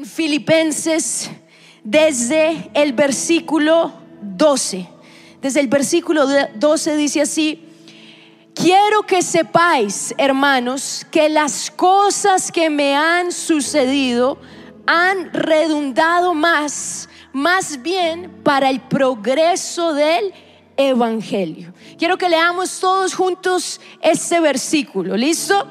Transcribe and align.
en 0.00 0.06
Filipenses 0.06 1.30
desde 1.84 2.70
el 2.72 2.94
versículo 2.94 3.92
12. 4.22 4.88
Desde 5.42 5.60
el 5.60 5.68
versículo 5.68 6.26
12 6.54 6.96
dice 6.96 7.20
así, 7.20 7.62
quiero 8.54 9.02
que 9.02 9.20
sepáis, 9.20 10.14
hermanos, 10.16 11.06
que 11.10 11.28
las 11.28 11.70
cosas 11.70 12.50
que 12.50 12.70
me 12.70 12.96
han 12.96 13.30
sucedido 13.30 14.38
han 14.86 15.34
redundado 15.34 16.32
más, 16.32 17.10
más 17.34 17.82
bien 17.82 18.40
para 18.42 18.70
el 18.70 18.80
progreso 18.80 19.92
del 19.92 20.32
Evangelio. 20.78 21.74
Quiero 21.98 22.16
que 22.16 22.30
leamos 22.30 22.80
todos 22.80 23.12
juntos 23.12 23.82
este 24.00 24.40
versículo, 24.40 25.14
¿listo? 25.14 25.66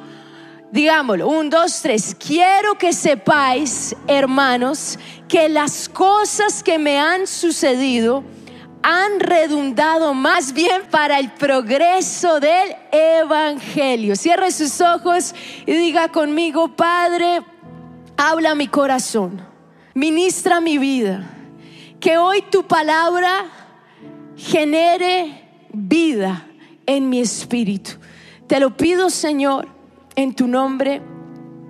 Digámoslo, 0.72 1.28
un, 1.28 1.50
dos, 1.50 1.82
tres. 1.82 2.16
Quiero 2.16 2.78
que 2.78 2.94
sepáis, 2.94 3.96
hermanos, 4.08 5.00
que 5.28 5.50
las 5.50 5.90
cosas 5.90 6.62
que 6.62 6.78
me 6.78 7.00
han 7.00 7.26
sucedido 7.26 8.24
han 8.84 9.20
redundado 9.20 10.14
más 10.14 10.54
bien 10.54 10.84
para 10.92 11.18
el 11.18 11.32
progreso 11.32 12.40
del 12.40 12.76
Evangelio. 12.92 14.16
Cierre 14.16 14.52
sus 14.52 14.80
ojos 14.80 15.34
y 15.66 15.74
diga 15.74 16.10
conmigo, 16.10 16.76
Padre, 16.76 17.42
habla 18.16 18.54
mi 18.54 18.68
corazón, 18.68 19.42
ministra 19.96 20.62
mi 20.62 20.78
vida, 20.78 21.28
que 22.00 22.20
hoy 22.20 22.44
tu 22.44 22.68
palabra 22.68 23.46
genere 24.38 25.50
vida 25.74 26.46
en 26.86 27.10
mi 27.10 27.20
espíritu. 27.20 27.94
Te 28.48 28.60
lo 28.60 28.78
pido, 28.78 29.10
Señor 29.10 29.79
en 30.22 30.34
tu 30.34 30.48
nombre. 30.48 31.02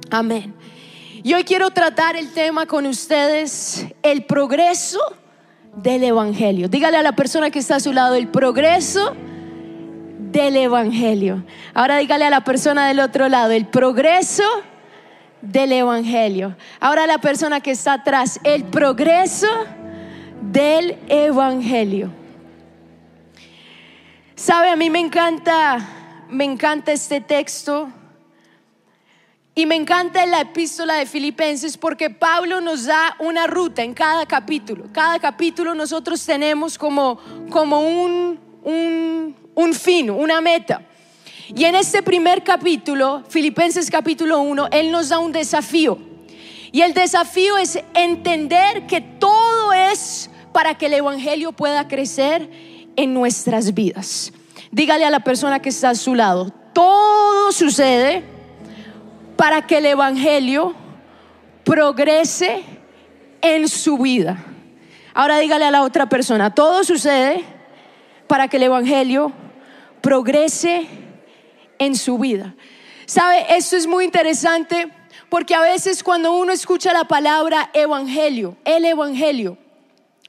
Amén. 0.10 0.54
Y 1.22 1.34
hoy 1.34 1.44
quiero 1.44 1.70
tratar 1.70 2.16
el 2.16 2.32
tema 2.32 2.66
con 2.66 2.86
ustedes, 2.86 3.86
el 4.02 4.26
progreso 4.26 5.00
del 5.76 6.04
Evangelio. 6.04 6.68
Dígale 6.68 6.98
a 6.98 7.04
la 7.04 7.12
persona 7.12 7.52
que 7.52 7.60
está 7.60 7.76
a 7.76 7.80
su 7.80 7.94
lado, 7.94 8.16
el 8.16 8.28
progreso 8.28 9.16
del 10.18 10.56
Evangelio. 10.56 11.44
Ahora 11.74 11.98
dígale 11.98 12.26
a 12.26 12.30
la 12.30 12.44
persona 12.44 12.88
del 12.88 13.00
otro 13.02 13.30
lado, 13.30 13.52
el 13.52 13.68
progreso 13.68 14.44
del 15.42 15.72
Evangelio. 15.72 16.56
Ahora 16.80 17.06
la 17.06 17.20
persona 17.20 17.62
que 17.62 17.72
está 17.72 17.94
atrás, 17.94 18.40
el 18.44 18.64
progreso 18.64 19.48
del 20.42 20.98
Evangelio. 21.08 22.12
Sabe, 24.36 24.70
a 24.70 24.76
mí 24.76 24.90
me 24.90 25.00
encanta, 25.00 25.78
me 26.30 26.46
encanta 26.46 26.94
este 26.94 27.20
texto 27.20 27.92
y 29.56 29.66
me 29.66 29.76
encanta 29.76 30.26
la 30.26 30.42
epístola 30.42 30.96
de 30.96 31.06
Filipenses 31.06 31.78
porque 31.78 32.10
Pablo 32.10 32.62
nos 32.62 32.86
da 32.86 33.16
una 33.20 33.46
ruta 33.46 33.84
en 33.84 33.94
cada 33.94 34.26
capítulo. 34.26 34.86
Cada 34.94 35.20
capítulo 35.20 35.76
nosotros 35.76 36.26
tenemos 36.26 36.78
como, 36.78 37.20
como 37.50 37.82
un, 37.82 38.40
un, 38.64 39.36
un 39.56 39.74
fin, 39.74 40.10
una 40.10 40.40
meta. 40.40 40.82
Y 41.54 41.66
en 41.66 41.76
este 41.76 42.04
primer 42.04 42.44
capítulo, 42.44 43.24
Filipenses 43.28 43.90
capítulo 43.90 44.40
1, 44.42 44.70
Él 44.72 44.92
nos 44.92 45.10
da 45.10 45.20
un 45.20 45.32
desafío. 45.32 45.98
Y 46.72 46.82
el 46.82 46.94
desafío 46.94 47.58
es 47.58 47.80
entender 47.96 48.86
que 48.86 49.02
todo 49.02 49.74
es 49.74 50.30
para 50.54 50.78
que 50.78 50.86
el 50.86 50.94
Evangelio 50.94 51.52
pueda 51.52 51.88
crecer 51.88 52.50
en 52.96 53.14
nuestras 53.14 53.74
vidas. 53.74 54.32
Dígale 54.72 55.06
a 55.06 55.10
la 55.10 55.22
persona 55.22 55.60
que 55.60 55.70
está 55.70 55.90
a 55.90 55.96
su 55.96 56.14
lado, 56.14 56.52
todo 56.74 57.52
sucede 57.52 58.39
para 59.40 59.66
que 59.66 59.78
el 59.78 59.86
Evangelio 59.86 60.76
progrese 61.64 62.62
en 63.40 63.70
su 63.70 63.98
vida. 63.98 64.44
Ahora 65.14 65.40
dígale 65.40 65.64
a 65.64 65.72
la 65.72 65.84
otra 65.84 66.10
persona, 66.10 66.54
todo 66.54 66.84
sucede 66.84 67.46
para 68.28 68.50
que 68.50 68.58
el 68.58 68.64
Evangelio 68.64 69.32
progrese 70.02 70.90
en 71.78 71.96
su 71.96 72.18
vida. 72.18 72.54
¿Sabe? 73.06 73.46
Esto 73.56 73.78
es 73.78 73.88
muy 73.88 74.04
interesante 74.04 74.92
porque 75.30 75.56
a 75.56 75.62
veces 75.62 76.04
cuando 76.04 76.34
uno 76.34 76.52
escucha 76.52 76.92
la 76.92 77.06
palabra 77.06 77.70
Evangelio, 77.72 78.58
el 78.66 78.84
Evangelio, 78.84 79.58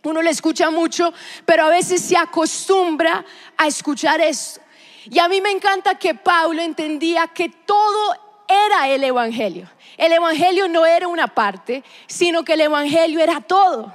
uno 0.05 0.23
le 0.23 0.31
escucha 0.31 0.71
mucho, 0.71 1.13
pero 1.45 1.65
a 1.65 1.69
veces 1.69 2.01
se 2.01 2.17
acostumbra 2.17 3.25
a 3.57 3.67
escuchar 3.67 4.21
esto. 4.21 4.61
Y 5.07 5.19
a 5.19 5.27
mí 5.27 5.41
me 5.41 5.51
encanta 5.51 5.97
que 5.97 6.15
Pablo 6.15 6.63
entendía 6.63 7.27
que 7.27 7.49
todo 7.49 8.30
era 8.51 8.89
el 8.89 9.05
Evangelio. 9.05 9.71
El 9.97 10.13
Evangelio 10.13 10.69
no 10.69 10.87
era 10.87 11.09
una 11.09 11.29
parte, 11.29 11.85
sino 12.07 12.45
que 12.45 12.55
el 12.55 12.63
Evangelio 12.63 13.21
era 13.21 13.41
todo. 13.41 13.93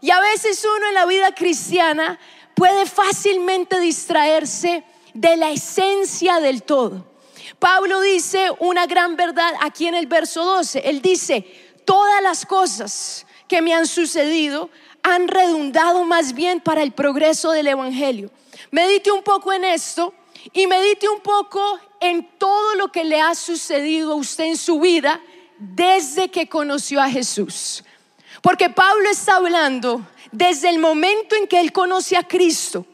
Y 0.00 0.10
a 0.10 0.20
veces 0.20 0.64
uno 0.64 0.88
en 0.88 0.94
la 0.94 1.06
vida 1.06 1.34
cristiana 1.34 2.18
puede 2.54 2.86
fácilmente 2.86 3.80
distraerse 3.80 4.84
de 5.12 5.36
la 5.36 5.50
esencia 5.50 6.40
del 6.40 6.62
todo. 6.62 7.06
Pablo 7.58 8.00
dice 8.00 8.50
una 8.58 8.86
gran 8.86 9.16
verdad 9.16 9.52
aquí 9.60 9.86
en 9.86 9.94
el 9.94 10.06
verso 10.06 10.44
12. 10.44 10.80
Él 10.84 11.00
dice, 11.00 11.46
todas 11.84 12.22
las 12.22 12.44
cosas 12.44 13.26
que 13.48 13.62
me 13.62 13.74
han 13.74 13.86
sucedido 13.86 14.70
han 15.02 15.28
redundado 15.28 16.04
más 16.04 16.32
bien 16.32 16.60
para 16.60 16.82
el 16.82 16.92
progreso 16.92 17.52
del 17.52 17.68
Evangelio. 17.68 18.30
Medite 18.70 19.12
un 19.12 19.22
poco 19.22 19.52
en 19.52 19.64
esto 19.64 20.12
y 20.52 20.66
medite 20.66 21.08
un 21.08 21.20
poco 21.20 21.78
en 22.10 22.28
todo 22.38 22.74
lo 22.74 22.92
que 22.92 23.04
le 23.04 23.20
ha 23.20 23.34
sucedido 23.34 24.12
a 24.12 24.16
usted 24.16 24.44
en 24.44 24.56
su 24.56 24.78
vida 24.80 25.20
desde 25.58 26.30
que 26.30 26.48
conoció 26.48 27.00
a 27.00 27.08
Jesús. 27.08 27.82
Porque 28.42 28.68
Pablo 28.68 29.08
está 29.08 29.36
hablando 29.36 30.06
desde 30.30 30.68
el 30.68 30.78
momento 30.78 31.34
en 31.36 31.46
que 31.46 31.60
él 31.60 31.72
conoce 31.72 32.16
a 32.16 32.22
Cristo. 32.22 32.84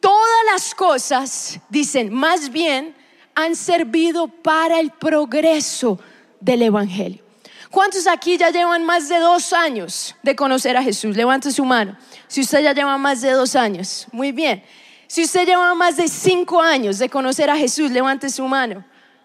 Todas 0.00 0.44
las 0.52 0.74
cosas, 0.74 1.58
dicen, 1.68 2.12
más 2.12 2.50
bien 2.50 2.94
han 3.34 3.54
servido 3.54 4.28
para 4.28 4.80
el 4.80 4.90
progreso 4.92 5.98
del 6.40 6.62
Evangelio. 6.62 7.22
¿Cuántos 7.70 8.06
aquí 8.06 8.38
ya 8.38 8.50
llevan 8.50 8.84
más 8.84 9.08
de 9.08 9.18
dos 9.18 9.52
años 9.52 10.14
de 10.22 10.34
conocer 10.34 10.76
a 10.76 10.82
Jesús? 10.82 11.16
Levante 11.16 11.50
su 11.50 11.64
mano. 11.64 11.98
Si 12.26 12.40
usted 12.40 12.62
ya 12.62 12.72
lleva 12.72 12.96
más 12.96 13.20
de 13.20 13.32
dos 13.32 13.54
años, 13.56 14.06
muy 14.10 14.32
bien. 14.32 14.64
Si 15.08 15.24
usted 15.24 15.46
lleva 15.46 15.74
más 15.74 15.96
de 15.96 16.06
cinco 16.06 16.60
años 16.60 16.98
de 16.98 17.08
conocer 17.08 17.48
a 17.48 17.56
Jesús, 17.56 17.90
levante 17.90 18.28
su 18.28 18.46
mano. 18.46 18.84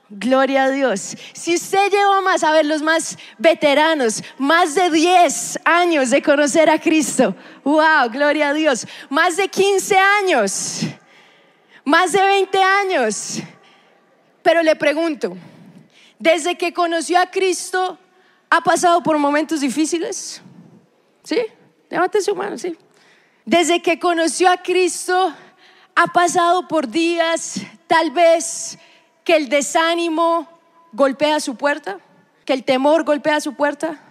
Gloria 0.09 0.65
a 0.65 0.69
Dios. 0.69 1.15
Si 1.33 1.55
usted 1.55 1.91
lleva 1.91 2.21
más, 2.21 2.43
a 2.43 2.51
ver, 2.51 2.65
los 2.65 2.81
más 2.81 3.17
veteranos, 3.37 4.23
más 4.37 4.75
de 4.75 4.89
10 4.89 5.59
años 5.65 6.09
de 6.09 6.21
conocer 6.21 6.69
a 6.69 6.79
Cristo. 6.79 7.35
Wow, 7.63 8.09
gloria 8.11 8.49
a 8.49 8.53
Dios. 8.53 8.87
Más 9.09 9.35
de 9.35 9.49
15 9.49 9.97
años. 9.97 10.81
Más 11.83 12.13
de 12.13 12.21
20 12.21 12.63
años. 12.63 13.39
Pero 14.41 14.63
le 14.63 14.77
pregunto, 14.77 15.35
desde 16.17 16.57
que 16.57 16.73
conoció 16.73 17.19
a 17.19 17.25
Cristo, 17.25 17.97
¿ha 18.49 18.61
pasado 18.61 19.03
por 19.03 19.17
momentos 19.17 19.59
difíciles? 19.59 20.41
¿Sí? 21.23 21.41
Levante 21.89 22.21
su 22.21 22.33
mano, 22.35 22.57
sí. 22.57 22.77
Desde 23.45 23.81
que 23.81 23.99
conoció 23.99 24.49
a 24.49 24.57
Cristo, 24.57 25.33
ha 25.95 26.07
pasado 26.07 26.67
por 26.67 26.87
días 26.87 27.61
tal 27.87 28.11
vez 28.11 28.77
que 29.23 29.35
el 29.35 29.49
desánimo 29.49 30.47
golpea 30.91 31.39
su 31.39 31.55
puerta, 31.55 31.99
que 32.45 32.53
el 32.53 32.63
temor 32.63 33.03
golpea 33.03 33.39
su 33.41 33.53
puerta. 33.53 34.01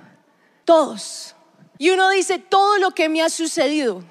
Todos. 0.65 1.35
Y 1.79 1.91
uno 1.91 2.11
dice, 2.11 2.39
todo 2.39 2.79
lo 2.79 2.93
que 2.93 3.09
me 3.09 3.23
ha 3.23 3.29
sucedido. 3.29 4.05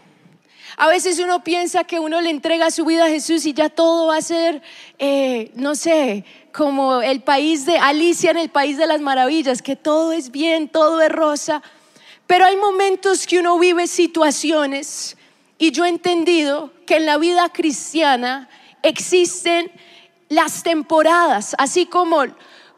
A 0.78 0.88
veces 0.88 1.20
uno 1.20 1.44
piensa 1.44 1.84
que 1.84 2.00
uno 2.00 2.22
le 2.22 2.30
entrega 2.30 2.72
su 2.72 2.86
vida 2.86 3.06
a 3.06 3.10
Jesús 3.10 3.46
y 3.46 3.54
ya 3.54 3.70
todo 3.70 4.08
va 4.08 4.18
a 4.18 4.22
ser, 4.22 4.62
eh, 5.00 5.52
no 5.56 5.76
sé, 5.76 6.26
como 6.54 7.02
el 7.02 7.22
país 7.22 7.66
de 7.66 7.78
Alicia 7.78 8.32
en 8.32 8.38
el 8.38 8.50
país 8.50 8.78
de 8.78 8.88
las 8.88 9.02
maravillas, 9.02 9.62
que 9.62 9.76
todo 9.76 10.12
es 10.12 10.32
bien, 10.32 10.70
todo 10.70 11.02
es 11.02 11.10
rosa. 11.10 11.62
Pero 12.28 12.46
hay 12.46 12.56
momentos 12.56 13.28
que 13.28 13.40
uno 13.40 13.60
vive 13.60 13.88
situaciones 13.88 15.18
y 15.62 15.70
yo 15.70 15.86
he 15.86 15.90
entendido 15.90 16.74
que 16.88 16.96
en 16.96 17.06
la 17.06 17.20
vida 17.20 17.48
cristiana 17.50 18.50
existen 18.82 19.72
las 20.28 20.64
temporadas, 20.64 21.56
así 21.60 21.86
como, 21.86 22.26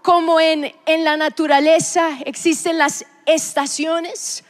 como 0.02 0.42
en, 0.42 0.76
en 0.86 1.06
la 1.06 1.16
naturaleza 1.16 2.10
existen 2.26 2.78
las 2.78 3.06
estaciones. 3.26 4.44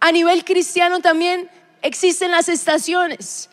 A 0.00 0.12
nivel 0.12 0.44
cristiano 0.44 1.00
también 1.00 1.48
existen 1.80 2.30
las 2.32 2.50
estaciones. 2.50 3.48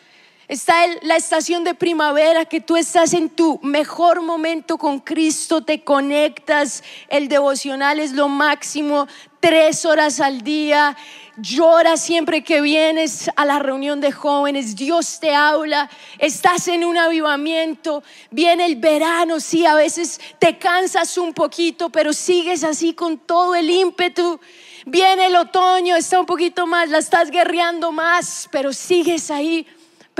Está 0.50 0.84
la 1.02 1.14
estación 1.14 1.62
de 1.62 1.76
primavera 1.76 2.44
que 2.44 2.60
tú 2.60 2.76
estás 2.76 3.14
en 3.14 3.30
tu 3.30 3.60
mejor 3.62 4.20
momento 4.20 4.78
con 4.78 4.98
Cristo, 4.98 5.62
te 5.62 5.84
conectas, 5.84 6.82
el 7.08 7.28
devocional 7.28 8.00
es 8.00 8.14
lo 8.14 8.26
máximo, 8.26 9.06
tres 9.38 9.84
horas 9.84 10.18
al 10.18 10.40
día, 10.40 10.96
Llora 11.36 11.96
siempre 11.96 12.42
que 12.42 12.60
vienes 12.60 13.30
a 13.36 13.44
la 13.44 13.60
reunión 13.60 14.00
de 14.00 14.10
jóvenes, 14.10 14.74
Dios 14.74 15.20
te 15.20 15.32
habla, 15.36 15.88
estás 16.18 16.66
en 16.66 16.84
un 16.84 16.98
avivamiento, 16.98 18.02
viene 18.32 18.66
el 18.66 18.74
verano, 18.74 19.38
sí, 19.38 19.66
a 19.66 19.76
veces 19.76 20.20
te 20.40 20.58
cansas 20.58 21.16
un 21.16 21.32
poquito, 21.32 21.90
pero 21.90 22.12
sigues 22.12 22.64
así 22.64 22.92
con 22.92 23.18
todo 23.18 23.54
el 23.54 23.70
ímpetu. 23.70 24.40
Viene 24.84 25.26
el 25.26 25.36
otoño, 25.36 25.94
está 25.94 26.18
un 26.18 26.26
poquito 26.26 26.66
más, 26.66 26.88
la 26.88 26.98
estás 26.98 27.30
guerreando 27.30 27.92
más, 27.92 28.48
pero 28.50 28.72
sigues 28.72 29.30
ahí. 29.30 29.64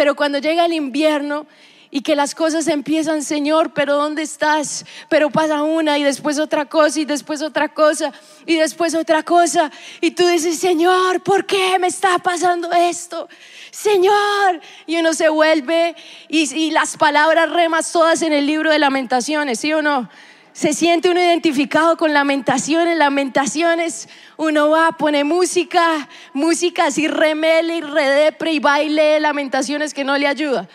Pero 0.01 0.17
cuando 0.17 0.39
llega 0.39 0.65
el 0.65 0.73
invierno 0.73 1.47
y 1.91 2.01
que 2.01 2.17
las 2.17 2.35
cosas 2.35 2.69
empiezan, 2.69 3.23
Señor, 3.23 3.75
pero 3.75 3.97
¿dónde 3.97 4.23
estás? 4.23 4.87
Pero 5.11 5.29
pasa 5.29 5.63
una 5.63 5.99
y 5.99 6.05
después 6.05 6.39
otra 6.39 6.65
cosa 6.65 7.01
y 7.01 7.05
después 7.05 7.43
otra 7.43 7.69
cosa 7.69 8.11
y 8.47 8.57
después 8.57 8.95
otra 8.95 9.23
cosa. 9.23 9.71
Y 10.01 10.13
tú 10.13 10.27
dices, 10.27 10.59
Señor, 10.59 11.23
¿por 11.23 11.45
qué 11.45 11.79
me 11.79 11.89
está 11.89 12.19
pasando 12.19 12.73
esto? 12.73 13.29
Señor. 13.71 14.63
Y 14.87 14.97
uno 14.97 15.13
se 15.13 15.29
vuelve 15.29 15.95
y, 16.31 16.71
las 16.71 16.97
palabras 16.97 17.51
remas 17.51 17.93
todas 17.93 18.23
en 18.23 18.33
el 18.33 18.47
libro 18.47 18.71
de 18.71 18.79
lamentaciones, 18.79 19.61
¿sí 19.61 19.71
o 19.75 19.83
no? 19.83 20.09
Se 20.53 20.73
siente 20.73 21.09
uno 21.09 21.21
identificado 21.21 21.97
con 21.97 22.13
lamentaciones, 22.13 22.99
lamentaciones. 22.99 24.09
Uno 24.37 24.71
va, 24.71 24.93
pone 24.93 25.23
música, 25.23 26.09
música 26.33 26.87
así 26.87 27.07
remele 27.07 27.77
y 27.77 27.81
redepre 27.81 28.53
y 28.53 28.59
baile 28.59 29.21
lamentaciones 29.21 29.95
que 29.95 30.05
no 30.05 30.19
le 30.19 30.27
ayuda. 30.27 30.69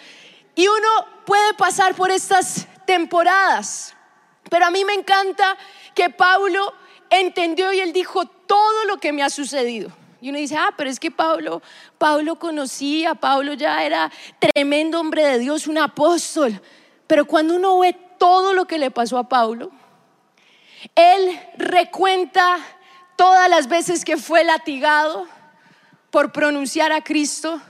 Y 0.56 0.68
uno 0.68 0.88
puede 1.26 1.54
pasar 1.56 1.96
por 1.96 2.12
estas 2.12 2.68
temporadas, 2.86 3.96
pero 4.50 4.66
a 4.66 4.72
mí 4.72 4.86
me 4.86 4.94
encanta 4.94 5.58
que 5.94 6.10
Pablo 6.10 6.74
entendió 7.10 7.74
y 7.74 7.80
él 7.82 7.92
dijo 7.92 8.26
todo 8.26 8.86
lo 8.86 8.98
que 8.98 9.12
me 9.12 9.24
ha 9.24 9.30
sucedido. 9.30 9.92
Y 10.22 10.30
uno 10.30 10.40
dice, 10.40 10.56
ah, 10.56 10.74
pero 10.76 10.90
es 10.90 11.00
que 11.00 11.12
Pablo, 11.12 11.62
Pablo 11.98 12.38
conocía, 12.38 13.14
Pablo 13.16 13.54
ya 13.54 13.84
era 13.84 14.12
tremendo 14.40 15.00
hombre 15.00 15.26
de 15.26 15.40
Dios, 15.40 15.68
un 15.68 15.78
apóstol. 15.78 16.60
Pero 17.06 17.26
cuando 17.26 17.56
uno 17.56 17.80
ve 17.80 17.96
todo 18.26 18.56
lo 18.56 18.66
que 18.66 18.80
le 18.80 18.90
pasó 18.90 19.20
a 19.20 19.30
Pablo, 19.30 19.70
él 20.96 21.40
recuenta 21.60 22.58
todas 23.16 23.48
las 23.52 23.68
veces 23.68 24.04
que 24.04 24.18
fue 24.18 24.44
latigado 24.44 25.28
por 26.10 26.32
pronunciar 26.32 26.92
a 26.92 27.04
Cristo, 27.04 27.62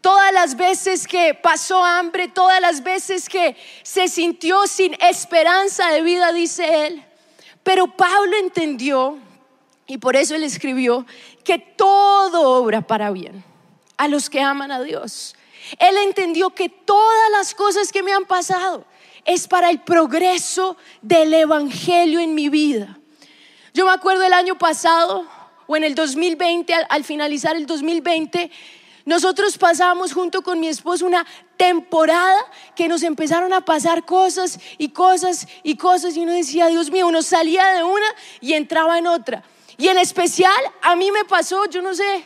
todas 0.00 0.32
las 0.32 0.56
veces 0.56 1.06
que 1.06 1.34
pasó 1.34 1.84
hambre, 1.84 2.26
todas 2.26 2.60
las 2.60 2.82
veces 2.82 3.28
que 3.28 3.56
se 3.84 4.08
sintió 4.08 4.66
sin 4.66 4.94
esperanza 5.00 5.92
de 5.92 6.02
vida, 6.02 6.32
dice 6.32 6.88
él. 6.88 7.04
Pero 7.62 7.96
Pablo 7.96 8.36
entendió, 8.36 9.16
y 9.86 9.98
por 9.98 10.16
eso 10.16 10.34
él 10.34 10.42
escribió, 10.42 11.06
que 11.44 11.60
todo 11.60 12.60
obra 12.60 12.80
para 12.80 13.12
bien 13.12 13.44
a 13.96 14.08
los 14.08 14.28
que 14.28 14.40
aman 14.40 14.72
a 14.72 14.82
Dios. 14.82 15.36
Él 15.78 15.96
entendió 15.98 16.50
que 16.50 16.68
todas 16.68 17.30
las 17.30 17.54
cosas 17.54 17.92
que 17.92 18.02
me 18.02 18.12
han 18.12 18.24
pasado 18.24 18.84
es 19.24 19.48
para 19.48 19.70
el 19.70 19.80
progreso 19.80 20.76
del 21.02 21.32
Evangelio 21.34 22.20
en 22.20 22.34
mi 22.34 22.48
vida. 22.48 22.98
Yo 23.74 23.86
me 23.86 23.92
acuerdo 23.92 24.22
el 24.24 24.32
año 24.32 24.58
pasado, 24.58 25.26
o 25.66 25.76
en 25.76 25.84
el 25.84 25.94
2020, 25.94 26.74
al, 26.74 26.86
al 26.88 27.04
finalizar 27.04 27.56
el 27.56 27.66
2020, 27.66 28.50
nosotros 29.04 29.56
pasamos 29.56 30.12
junto 30.12 30.42
con 30.42 30.60
mi 30.60 30.68
esposo 30.68 31.06
una 31.06 31.26
temporada 31.56 32.38
que 32.76 32.88
nos 32.88 33.02
empezaron 33.02 33.52
a 33.52 33.64
pasar 33.64 34.04
cosas 34.04 34.58
y 34.78 34.90
cosas 34.90 35.46
y 35.62 35.76
cosas 35.76 36.16
y 36.16 36.20
uno 36.20 36.32
decía, 36.32 36.66
Dios 36.68 36.90
mío, 36.90 37.06
uno 37.06 37.22
salía 37.22 37.66
de 37.74 37.82
una 37.82 38.06
y 38.40 38.52
entraba 38.54 38.98
en 38.98 39.06
otra. 39.06 39.42
Y 39.78 39.88
en 39.88 39.98
especial 39.98 40.52
a 40.82 40.94
mí 40.96 41.10
me 41.10 41.24
pasó, 41.24 41.64
yo 41.66 41.80
no 41.82 41.94
sé, 41.94 42.24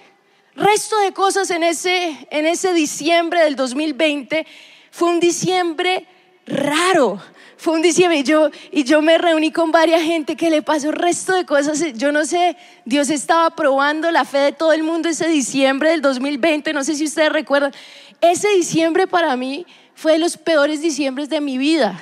resto 0.57 0.99
de 1.01 1.13
cosas 1.13 1.51
en 1.51 1.63
ese, 1.63 2.27
en 2.31 2.47
ese 2.47 2.73
diciembre 2.73 3.43
del 3.43 3.57
2020. 3.57 4.47
Fue 4.91 5.09
un 5.09 5.21
diciembre 5.21 6.07
raro. 6.47 7.21
Fue 7.57 7.75
un 7.75 7.83
diciembre 7.83 8.19
y 8.19 8.23
yo, 8.25 8.51
y 8.73 8.85
yo 8.85 9.01
me 9.01 9.17
reuní 9.17 9.51
con 9.51 9.73
varias 9.73 10.03
gente 10.03 10.37
que 10.37 10.51
le 10.51 10.61
pasó 10.61 10.91
el 10.91 10.97
resto 10.97 11.35
de 11.35 11.47
cosas. 11.47 11.83
Yo 11.95 12.13
no 12.13 12.27
sé, 12.27 12.57
Dios 12.85 13.09
estaba 13.11 13.51
probando 13.51 14.11
la 14.11 14.25
fe 14.25 14.39
de 14.39 14.53
todo 14.53 14.73
el 14.73 14.83
mundo 14.83 15.09
ese 15.09 15.29
diciembre 15.29 15.91
del 15.91 16.03
2020. 16.03 16.73
No 16.73 16.85
sé 16.85 16.95
si 16.95 17.05
ustedes 17.05 17.33
recuerdan. 17.33 17.73
Ese 18.21 18.49
diciembre 18.51 19.07
para 19.07 19.37
mí 19.37 19.67
fue 19.95 20.13
de 20.13 20.19
los 20.19 20.37
peores 20.37 20.83
diciembres 20.83 21.29
de 21.29 21.41
mi 21.41 21.57
vida. 21.57 22.01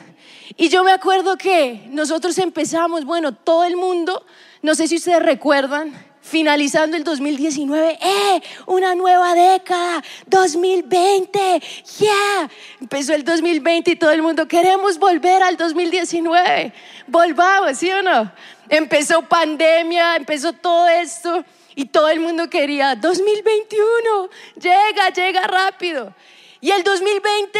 Y 0.56 0.68
yo 0.68 0.84
me 0.84 0.92
acuerdo 0.92 1.36
que 1.36 1.86
nosotros 1.90 2.36
empezamos, 2.38 3.04
bueno, 3.04 3.32
todo 3.32 3.64
el 3.64 3.76
mundo, 3.76 4.24
no 4.62 4.74
sé 4.74 4.88
si 4.88 4.96
ustedes 4.96 5.22
recuerdan, 5.22 5.92
finalizando 6.22 6.96
el 6.96 7.04
2019, 7.04 7.98
¡eh! 8.00 8.42
Una 8.66 8.94
nueva 8.94 9.34
década, 9.34 10.02
2020, 10.26 11.60
¡yeah! 11.98 12.50
Empezó 12.80 13.14
el 13.14 13.24
2020 13.24 13.90
y 13.90 13.96
todo 13.96 14.12
el 14.12 14.22
mundo, 14.22 14.46
queremos 14.46 14.98
volver 14.98 15.42
al 15.42 15.56
2019, 15.56 16.72
volvamos, 17.08 17.76
¿sí 17.76 17.90
o 17.90 18.02
no? 18.02 18.32
Empezó 18.68 19.22
pandemia, 19.22 20.16
empezó 20.16 20.52
todo 20.52 20.88
esto 20.88 21.44
y 21.74 21.86
todo 21.86 22.08
el 22.08 22.20
mundo 22.20 22.48
quería, 22.48 22.94
2021, 22.94 24.30
llega, 24.60 25.10
llega 25.10 25.42
rápido. 25.42 26.14
Y 26.60 26.70
el 26.70 26.84
2020, 26.84 27.58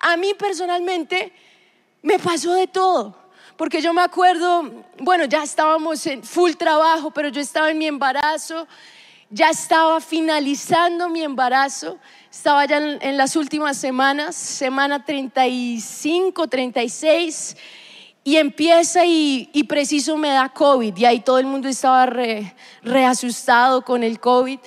a 0.00 0.16
mí 0.16 0.34
personalmente, 0.34 1.32
me 2.02 2.18
pasó 2.18 2.52
de 2.52 2.66
todo 2.66 3.25
porque 3.56 3.80
yo 3.80 3.92
me 3.92 4.02
acuerdo, 4.02 4.70
bueno, 4.98 5.24
ya 5.24 5.42
estábamos 5.42 6.06
en 6.06 6.22
full 6.22 6.52
trabajo, 6.52 7.10
pero 7.10 7.28
yo 7.28 7.40
estaba 7.40 7.70
en 7.70 7.78
mi 7.78 7.86
embarazo, 7.86 8.66
ya 9.30 9.50
estaba 9.50 10.00
finalizando 10.00 11.08
mi 11.08 11.22
embarazo, 11.22 11.98
estaba 12.30 12.66
ya 12.66 12.76
en, 12.78 13.16
las 13.16 13.34
últimas 13.34 13.76
semanas, 13.76 14.36
semana 14.36 15.04
35, 15.04 16.46
36, 16.46 17.56
y 18.24 18.36
empieza 18.36 19.04
y, 19.06 19.64
preciso 19.68 20.16
me 20.16 20.28
da 20.28 20.48
COVID, 20.48 20.96
y 20.96 21.04
ahí 21.04 21.20
todo 21.20 21.38
el 21.38 21.46
mundo 21.46 21.68
estaba 21.68 22.06
re, 22.06 22.54
asustado 23.06 23.82
con 23.82 24.02
el 24.02 24.20
COVID, 24.20 24.58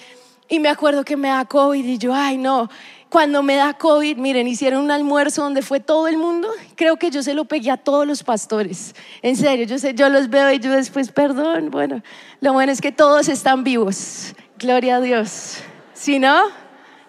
y 0.50 0.59
me 0.59 0.69
acuerdo 0.69 1.06
que 1.06 1.15
me 1.15 1.27
da 1.27 1.45
COVID, 1.45 1.86
y 1.86 1.97
yo, 2.00 2.13
ay 2.13 2.38
no, 2.38 2.69
cuando 3.10 3.42
me 3.42 3.56
da 3.56 3.74
COVID, 3.74 4.18
miren, 4.18 4.48
hicieron 4.48 4.84
un 4.84 4.92
almuerzo 4.92 5.42
donde 5.42 5.64
fue 5.64 5.80
todo 5.80 6.08
el 6.08 6.18
mundo. 6.18 6.50
Creo 6.76 6.98
que 6.98 7.10
yo 7.10 7.24
se 7.24 7.34
lo 7.34 7.46
pegué 7.46 7.72
a 7.72 7.78
todos 7.78 8.06
los 8.06 8.24
pastores. 8.24 8.94
En 9.24 9.36
serio, 9.36 9.66
yo, 9.66 9.80
sé, 9.80 9.96
yo 9.96 10.10
los 10.10 10.30
veo 10.30 10.52
y 10.52 10.60
yo 10.60 10.72
después, 10.72 11.12
perdón. 11.12 11.72
Bueno, 11.72 12.04
lo 12.40 12.54
bueno 12.54 12.72
es 12.72 12.82
que 12.82 12.92
todos 12.92 13.28
están 13.28 13.64
vivos. 13.64 14.36
Gloria 14.60 14.98
a 14.98 15.02
Dios. 15.02 15.58
Si 15.94 16.20
no, 16.20 16.50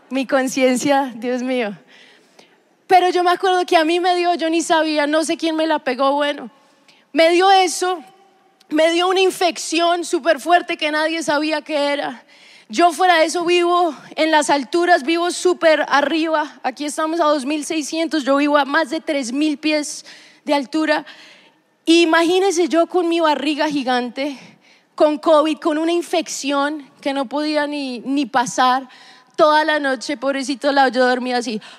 mi 0.09 0.27
conciencia, 0.27 1.13
Dios 1.17 1.43
mío. 1.43 1.77
Pero 2.87 3.11
yo 3.11 3.23
me 3.23 3.31
acuerdo 3.31 3.65
que 3.67 3.77
a 3.77 3.85
mí 3.85 4.01
me 4.01 4.17
dio, 4.17 4.35
yo 4.35 4.49
ni 4.49 4.63
sabía, 4.63 5.07
no 5.07 5.23
sé 5.23 5.37
quién 5.37 5.55
me 5.55 5.67
la 5.67 5.79
pegó, 5.81 6.13
bueno, 6.13 6.51
me 7.13 7.31
dio 7.31 7.51
eso, 7.51 8.03
me 8.69 8.91
dio 8.91 9.07
una 9.07 9.21
infección 9.21 10.05
súper 10.05 10.41
fuerte 10.41 10.77
que 10.77 10.91
nadie 10.91 11.23
sabía 11.23 11.63
qué 11.63 11.93
era. 11.93 12.25
Yo 12.71 12.93
fuera 12.93 13.19
de 13.19 13.25
eso 13.25 13.45
vivo 13.45 13.93
en 14.15 14.31
las 14.31 14.49
alturas, 14.49 15.03
vivo 15.03 15.33
súper 15.33 15.85
arriba. 15.89 16.61
Aquí 16.63 16.85
estamos 16.85 17.19
a 17.19 17.25
2.600, 17.25 18.23
yo 18.23 18.37
vivo 18.37 18.57
a 18.57 18.65
más 18.65 18.91
de 18.91 19.03
3.000 19.03 19.59
pies 19.59 20.05
de 20.45 20.55
altura. 20.55 21.05
Imagínense 21.85 22.69
yo 22.69 22.87
con 22.87 23.09
mi 23.09 23.19
barriga 23.19 23.69
gigante, 23.69 24.39
con 24.95 25.19
COVID, 25.19 25.59
con 25.59 25.79
una 25.79 25.91
infección 25.91 26.89
que 27.01 27.13
no 27.13 27.25
podía 27.29 27.67
ni, 27.67 27.99
ni 28.05 28.25
pasar. 28.25 28.89
Toda 29.35 29.65
la 29.65 29.81
noche, 29.81 30.17
pobrecito 30.17 30.71
lado, 30.71 30.91
yo 30.91 31.05
dormía 31.07 31.39
así. 31.39 31.61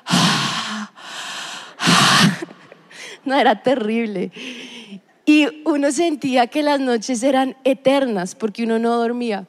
No, 3.23 3.35
era 3.35 3.61
terrible. 3.61 4.31
Y 5.25 5.47
uno 5.63 5.91
sentía 5.91 6.47
que 6.47 6.63
las 6.63 6.79
noches 6.79 7.21
eran 7.21 7.55
eternas 7.63 8.33
porque 8.33 8.63
uno 8.63 8.79
no 8.79 8.97
dormía. 8.97 9.45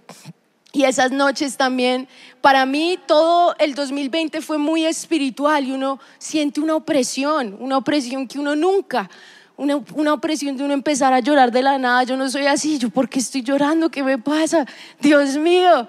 Y 0.75 0.85
esas 0.85 1.13
noches 1.13 1.59
también, 1.59 2.09
para 2.41 2.65
mí 2.65 2.99
todo 3.07 3.55
el 3.59 3.75
2020 3.75 4.41
fue 4.41 4.57
muy 4.57 4.87
espiritual 4.87 5.67
y 5.67 5.73
uno 5.73 6.01
siente 6.17 6.61
una 6.61 6.75
opresión, 6.75 7.59
una 7.61 7.77
opresión 7.77 8.27
que 8.27 8.39
uno 8.39 8.57
nunca, 8.57 9.11
una, 9.59 9.77
una, 9.95 10.15
opresión 10.15 10.57
de 10.57 10.65
uno 10.65 10.73
empezar 10.73 11.13
a 11.13 11.21
llorar 11.21 11.53
de 11.53 11.63
la 11.63 11.77
nada. 11.77 12.05
Yo 12.05 12.17
no 12.17 12.31
soy 12.31 12.47
así, 12.47 12.79
yo 12.79 12.89
por 12.89 13.11
qué 13.11 13.19
estoy 13.19 13.43
llorando, 13.43 13.91
¿qué 13.91 14.03
me 14.03 14.17
pasa? 14.17 14.65
Dios 14.99 15.37
mío. 15.37 15.87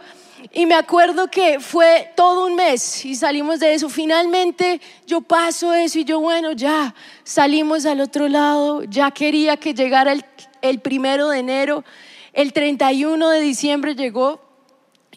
Y 0.52 0.66
me 0.66 0.76
acuerdo 0.76 1.32
que 1.32 1.62
fue 1.62 2.12
todo 2.18 2.46
un 2.46 2.56
mes 2.56 3.06
y 3.06 3.16
salimos 3.16 3.62
de 3.62 3.74
eso. 3.76 3.88
Finalmente 3.88 4.82
yo 5.08 5.22
paso 5.22 5.74
eso 5.74 6.00
y 6.00 6.04
yo, 6.04 6.20
bueno, 6.20 6.52
ya 6.52 6.94
salimos 7.24 7.86
al 7.86 8.02
otro 8.02 8.28
lado, 8.28 8.84
ya 8.84 9.12
quería 9.12 9.56
que 9.56 9.74
llegara 9.74 10.12
el, 10.12 10.26
el 10.62 10.82
primero 10.82 11.30
de 11.30 11.40
enero. 11.40 11.86
El 12.34 12.52
31 12.52 13.30
de 13.30 13.40
diciembre 13.40 13.96
llegó 13.96 14.42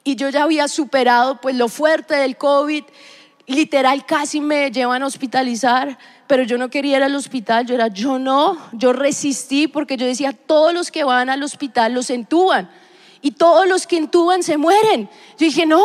y 0.06 0.14
yo 0.14 0.28
ya 0.28 0.44
había 0.44 0.68
superado 0.68 1.40
pues 1.40 1.56
lo 1.56 1.68
fuerte 1.68 2.14
del 2.14 2.36
COVID, 2.36 2.84
literal 3.48 4.06
casi 4.06 4.40
me 4.40 4.70
llevan 4.70 5.02
a 5.02 5.06
hospitalizar, 5.06 5.98
pero 6.28 6.44
yo 6.44 6.58
no 6.58 6.70
quería 6.70 6.98
ir 6.98 7.02
al 7.02 7.16
hospital, 7.16 7.66
yo 7.66 7.74
era, 7.74 7.88
yo 7.88 8.16
no, 8.16 8.56
yo 8.72 8.92
resistí 8.92 9.66
porque 9.66 9.96
yo 9.96 10.06
decía, 10.06 10.32
todos 10.32 10.72
los 10.72 10.92
que 10.92 11.02
van 11.02 11.28
al 11.28 11.42
hospital 11.42 11.92
los 11.92 12.08
entuban 12.10 12.70
y 13.20 13.32
todos 13.32 13.66
los 13.66 13.88
que 13.88 13.96
entuban 13.96 14.44
se 14.44 14.56
mueren. 14.56 15.10
Yo 15.38 15.46
dije, 15.46 15.66
no, 15.66 15.84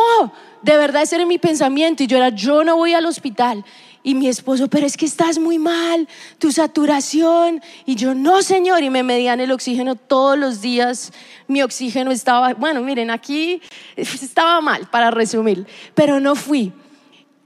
de 0.62 0.76
verdad 0.76 1.02
ese 1.02 1.16
era 1.16 1.26
mi 1.26 1.38
pensamiento 1.38 2.04
y 2.04 2.06
yo 2.06 2.16
era, 2.16 2.28
yo 2.28 2.62
no 2.62 2.76
voy 2.76 2.94
al 2.94 3.06
hospital. 3.06 3.64
Y 4.04 4.14
mi 4.14 4.26
esposo, 4.26 4.68
pero 4.68 4.84
es 4.84 4.96
que 4.96 5.06
estás 5.06 5.38
muy 5.38 5.58
mal, 5.58 6.08
tu 6.38 6.50
saturación. 6.50 7.62
Y 7.86 7.94
yo, 7.94 8.14
no, 8.14 8.42
señor. 8.42 8.82
Y 8.82 8.90
me 8.90 9.02
medían 9.02 9.38
el 9.40 9.52
oxígeno 9.52 9.94
todos 9.94 10.36
los 10.36 10.60
días. 10.60 11.12
Mi 11.46 11.62
oxígeno 11.62 12.10
estaba, 12.10 12.54
bueno, 12.54 12.82
miren, 12.82 13.10
aquí 13.10 13.62
estaba 13.96 14.60
mal, 14.60 14.88
para 14.90 15.10
resumir. 15.10 15.66
Pero 15.94 16.18
no 16.18 16.34
fui. 16.34 16.72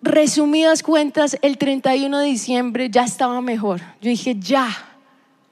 Resumidas 0.00 0.82
cuentas, 0.82 1.36
el 1.42 1.58
31 1.58 2.18
de 2.18 2.26
diciembre 2.26 2.88
ya 2.90 3.04
estaba 3.04 3.40
mejor. 3.40 3.80
Yo 4.00 4.08
dije, 4.08 4.36
ya, 4.38 4.68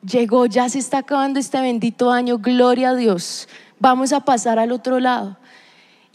llegó, 0.06 0.46
ya 0.46 0.68
se 0.68 0.78
está 0.78 0.98
acabando 0.98 1.38
este 1.38 1.60
bendito 1.60 2.10
año. 2.10 2.38
Gloria 2.38 2.90
a 2.90 2.94
Dios. 2.94 3.48
Vamos 3.78 4.12
a 4.12 4.20
pasar 4.20 4.58
al 4.58 4.72
otro 4.72 5.00
lado. 5.00 5.36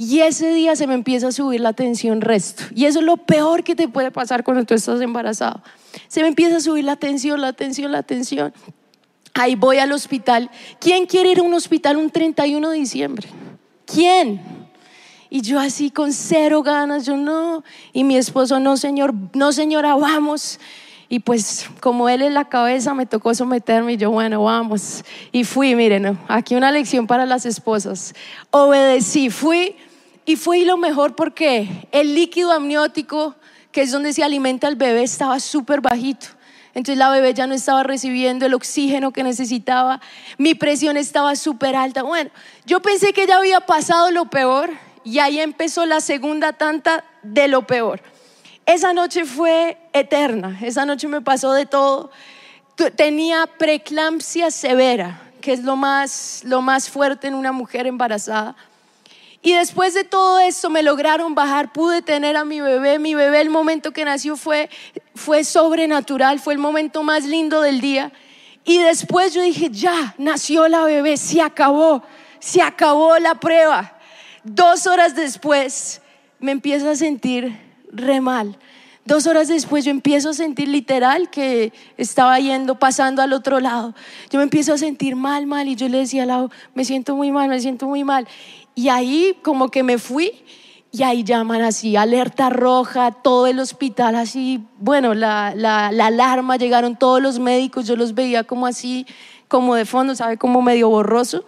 Y 0.02 0.22
ese 0.22 0.54
día 0.54 0.78
se 0.78 0.88
me 0.88 0.94
empieza 0.94 1.28
a 1.28 1.32
subir 1.34 1.60
la 1.60 1.74
tensión 1.74 2.22
resto. 2.22 2.64
Y 2.74 2.86
eso 2.86 3.00
es 3.00 3.06
lo 3.06 3.18
peor 3.18 3.66
que 3.66 3.76
te 3.76 3.90
puede 3.90 4.12
pasar 4.12 4.46
cuando 4.46 4.64
tú 4.64 4.74
estás 4.74 5.02
embarazado. 5.02 5.62
Se 6.08 6.22
me 6.22 6.30
empieza 6.30 6.56
a 6.56 6.60
subir 6.62 6.86
la 6.86 6.96
tensión, 6.96 7.42
la 7.42 7.52
tensión, 7.52 7.92
la 7.92 8.02
tensión. 8.02 8.54
Ahí 9.34 9.56
voy 9.56 9.80
al 9.80 9.92
hospital. 9.92 10.50
¿Quién 10.80 11.06
quiere 11.06 11.34
ir 11.34 11.40
a 11.40 11.44
un 11.44 11.54
hospital 11.54 11.98
un 11.98 12.10
31 12.10 12.70
de 12.70 12.78
diciembre? 12.78 13.28
¿Quién? 13.86 14.40
Y 15.30 15.42
yo 15.42 15.60
así 15.60 15.92
con 15.92 16.14
cero 16.14 16.64
ganas, 16.64 17.06
yo 17.06 17.18
no. 17.18 17.66
Y 17.92 18.06
mi 18.06 18.16
esposo, 18.16 18.58
no 18.58 18.78
señor, 18.78 19.14
no 19.34 19.52
señora, 19.52 19.96
vamos. 19.96 20.62
Y 21.10 21.20
pues 21.20 21.70
como 21.82 22.08
él 22.08 22.22
es 22.22 22.32
la 22.32 22.48
cabeza, 22.48 22.94
me 22.94 23.06
tocó 23.06 23.36
someterme 23.36 23.94
y 23.94 23.98
yo, 23.98 24.12
bueno, 24.12 24.46
vamos. 24.46 25.04
Y 25.34 25.44
fui, 25.44 25.76
miren, 25.76 26.18
aquí 26.30 26.56
una 26.56 26.72
lección 26.72 27.06
para 27.06 27.26
las 27.26 27.46
esposas. 27.46 28.14
Obedecí, 28.50 29.30
fui 29.30 29.76
y 30.30 30.36
fue 30.36 30.64
lo 30.64 30.78
mejor 30.78 31.16
porque 31.16 31.68
el 31.92 32.14
líquido 32.14 32.52
amniótico, 32.52 33.34
que 33.72 33.82
es 33.82 33.92
donde 33.92 34.14
se 34.14 34.24
alimenta 34.24 34.68
el 34.68 34.76
bebé, 34.76 35.02
estaba 35.02 35.40
súper 35.40 35.82
bajito. 35.82 36.28
Entonces 36.76 37.00
la 37.00 37.10
bebé 37.10 37.34
ya 37.34 37.48
no 37.48 37.56
estaba 37.56 37.82
recibiendo 37.82 38.46
el 38.46 38.54
oxígeno 38.54 39.12
que 39.12 39.24
necesitaba, 39.24 40.02
mi 40.38 40.54
presión 40.54 40.98
estaba 40.98 41.36
súper 41.36 41.76
alta. 41.76 42.04
Bueno, 42.04 42.30
yo 42.68 42.80
pensé 42.80 43.12
que 43.12 43.26
ya 43.26 43.38
había 43.38 43.62
pasado 43.62 44.12
lo 44.12 44.26
peor 44.26 44.70
y 45.04 45.18
ahí 45.18 45.40
empezó 45.40 45.88
la 45.88 46.00
segunda 46.00 46.54
tanta 46.54 47.04
de 47.24 47.48
lo 47.48 47.66
peor. 47.66 48.00
Esa 48.68 48.94
noche 48.94 49.26
fue 49.26 49.80
eterna, 49.94 50.60
esa 50.62 50.86
noche 50.86 51.08
me 51.08 51.22
pasó 51.22 51.54
de 51.54 51.66
todo. 51.66 52.12
Tenía 52.96 53.48
preeclampsia 53.48 54.52
severa, 54.52 55.24
que 55.42 55.54
es 55.54 55.64
lo 55.64 55.76
más, 55.76 56.44
lo 56.46 56.62
más 56.62 56.88
fuerte 56.88 57.28
en 57.28 57.34
una 57.34 57.52
mujer 57.52 57.88
embarazada. 57.88 58.56
Y 59.42 59.54
después 59.54 59.94
de 59.94 60.04
todo 60.04 60.40
esto 60.40 60.70
me 60.70 60.84
lograron 60.84 61.34
bajar, 61.34 61.72
pude 61.72 62.02
tener 62.02 62.36
a 62.36 62.44
mi 62.44 62.60
bebé. 62.60 63.00
Mi 63.00 63.16
bebé 63.16 63.42
el 63.42 63.50
momento 63.50 63.92
que 63.92 64.04
nació 64.04 64.36
fue, 64.36 64.70
fue 65.16 65.44
sobrenatural, 65.44 66.40
fue 66.40 66.54
el 66.54 66.60
momento 66.60 67.04
más 67.04 67.26
lindo 67.26 67.62
del 67.62 67.80
día. 67.80 68.12
Y 68.66 68.80
después 68.80 69.34
yo 69.34 69.42
dije, 69.42 69.70
ya, 69.72 70.14
nació 70.18 70.68
la 70.68 70.84
bebé, 70.84 71.16
se 71.16 71.42
acabó, 71.42 72.04
se 72.40 72.62
acabó 72.62 73.18
la 73.18 73.36
prueba. 73.36 73.98
Dos 74.44 74.88
horas 74.88 75.16
después 75.16 76.02
me 76.40 76.52
empiezo 76.52 76.90
a 76.90 76.96
sentir 76.96 77.58
re 77.92 78.20
mal. 78.20 78.58
Dos 79.06 79.26
horas 79.26 79.48
después 79.48 79.86
yo 79.86 79.92
empiezo 79.92 80.30
a 80.30 80.34
sentir 80.34 80.68
literal 80.68 81.32
que 81.32 81.74
estaba 81.98 82.40
yendo, 82.40 82.78
pasando 82.78 83.24
al 83.24 83.34
otro 83.34 83.60
lado. 83.60 83.96
Yo 84.30 84.38
me 84.38 84.44
empiezo 84.44 84.74
a 84.74 84.78
sentir 84.78 85.16
mal, 85.16 85.48
mal 85.48 85.68
y 85.68 85.76
yo 85.76 85.90
le 85.90 85.98
decía 85.98 86.22
al 86.22 86.28
lado, 86.28 86.52
me 86.76 86.86
siento 86.86 87.16
muy 87.16 87.32
mal, 87.32 87.50
me 87.50 87.60
siento 87.60 87.88
muy 87.88 88.04
mal. 88.04 88.28
Y 88.80 88.88
ahí 88.88 89.36
como 89.42 89.68
que 89.68 89.84
me 89.84 89.98
fui 89.98 90.32
y 90.90 91.04
ahí 91.04 91.26
llaman 91.26 91.62
así, 91.64 91.98
alerta 91.98 92.50
roja, 92.50 93.12
todo 93.12 93.46
el 93.46 93.60
hospital 93.60 94.16
así, 94.16 94.62
bueno, 94.78 95.14
la, 95.14 95.54
la, 95.54 95.92
la, 95.92 96.06
alarma, 96.06 96.56
llegaron 96.56 96.96
todos 96.96 97.22
los 97.22 97.40
médicos, 97.40 97.86
yo 97.86 97.98
los 97.98 98.16
veía 98.16 98.46
como 98.46 98.66
así, 98.66 99.06
como 99.50 99.76
de 99.76 99.84
fondo, 99.84 100.16
¿sabe? 100.16 100.38
Como 100.38 100.62
medio 100.62 100.88
borroso. 100.88 101.44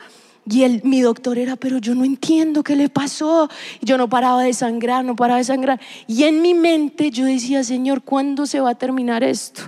Y 0.46 0.64
el, 0.64 0.82
mi 0.84 1.00
doctor 1.00 1.38
era, 1.38 1.56
pero 1.56 1.78
yo 1.78 1.96
no 1.96 2.04
entiendo 2.04 2.64
qué 2.64 2.76
le 2.76 2.90
pasó. 2.90 3.48
Yo 3.82 3.98
no 3.98 4.10
paraba 4.10 4.44
de 4.44 4.52
sangrar, 4.52 5.06
no 5.06 5.16
paraba 5.16 5.38
de 5.38 5.46
sangrar. 5.46 5.80
Y 6.08 6.26
en 6.26 6.42
mi 6.42 6.54
mente 6.54 7.12
yo 7.12 7.24
decía, 7.24 7.64
Señor, 7.64 8.02
¿cuándo 8.02 8.46
se 8.46 8.60
va 8.60 8.72
a 8.72 8.76
terminar 8.76 9.24
esto? 9.24 9.62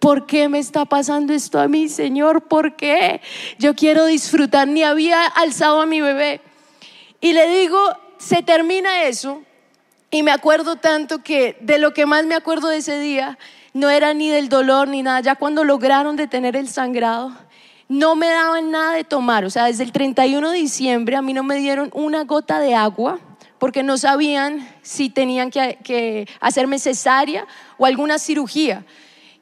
¿Por 0.00 0.26
qué 0.26 0.48
me 0.48 0.58
está 0.58 0.84
pasando 0.84 1.32
esto 1.32 1.60
a 1.60 1.68
mí, 1.68 1.88
Señor? 1.88 2.48
¿Por 2.48 2.74
qué? 2.74 3.20
Yo 3.60 3.76
quiero 3.76 4.06
disfrutar. 4.06 4.66
Ni 4.66 4.82
había 4.82 5.26
alzado 5.26 5.80
a 5.80 5.86
mi 5.86 6.00
bebé. 6.00 6.40
Y 7.24 7.32
le 7.32 7.48
digo, 7.48 7.78
se 8.18 8.42
termina 8.42 9.04
eso. 9.04 9.42
Y 10.10 10.22
me 10.22 10.30
acuerdo 10.30 10.76
tanto 10.76 11.22
que 11.22 11.56
de 11.62 11.78
lo 11.78 11.94
que 11.94 12.04
más 12.04 12.26
me 12.26 12.34
acuerdo 12.34 12.68
de 12.68 12.76
ese 12.76 13.00
día 13.00 13.38
no 13.72 13.88
era 13.88 14.12
ni 14.12 14.28
del 14.28 14.50
dolor 14.50 14.88
ni 14.88 15.02
nada. 15.02 15.20
Ya 15.20 15.34
cuando 15.34 15.64
lograron 15.64 16.16
detener 16.16 16.54
el 16.54 16.68
sangrado, 16.68 17.32
no 17.88 18.14
me 18.14 18.28
daban 18.28 18.70
nada 18.70 18.92
de 18.92 19.04
tomar. 19.04 19.46
O 19.46 19.48
sea, 19.48 19.64
desde 19.64 19.84
el 19.84 19.92
31 19.92 20.50
de 20.50 20.58
diciembre 20.58 21.16
a 21.16 21.22
mí 21.22 21.32
no 21.32 21.42
me 21.42 21.56
dieron 21.56 21.88
una 21.94 22.24
gota 22.24 22.60
de 22.60 22.74
agua 22.74 23.18
porque 23.58 23.82
no 23.82 23.96
sabían 23.96 24.68
si 24.82 25.08
tenían 25.08 25.50
que, 25.50 25.78
que 25.82 26.28
hacerme 26.40 26.78
cesárea 26.78 27.46
o 27.78 27.86
alguna 27.86 28.18
cirugía. 28.18 28.84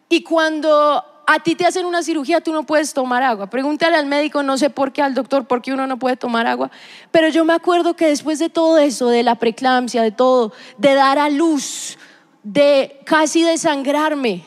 Y 0.08 0.22
cuando 0.22 1.04
a 1.26 1.38
ti 1.40 1.54
te 1.54 1.64
hacen 1.64 1.86
una 1.86 2.02
cirugía, 2.02 2.40
tú 2.40 2.52
no 2.52 2.64
puedes 2.64 2.92
tomar 2.94 3.22
agua. 3.22 3.48
Pregúntale 3.48 3.96
al 3.96 4.06
médico, 4.06 4.42
no 4.42 4.58
sé 4.58 4.70
por 4.70 4.92
qué, 4.92 5.02
al 5.02 5.14
doctor, 5.14 5.46
por 5.46 5.62
qué 5.62 5.72
uno 5.72 5.86
no 5.86 5.98
puede 5.98 6.16
tomar 6.16 6.46
agua. 6.46 6.70
Pero 7.10 7.28
yo 7.28 7.44
me 7.44 7.52
acuerdo 7.52 7.94
que 7.94 8.06
después 8.06 8.38
de 8.38 8.48
todo 8.48 8.78
eso, 8.78 9.08
de 9.08 9.22
la 9.22 9.36
preeclampsia, 9.36 10.02
de 10.02 10.10
todo, 10.10 10.52
de 10.78 10.94
dar 10.94 11.18
a 11.18 11.28
luz, 11.28 11.98
de 12.42 13.00
casi 13.04 13.42
desangrarme, 13.42 14.44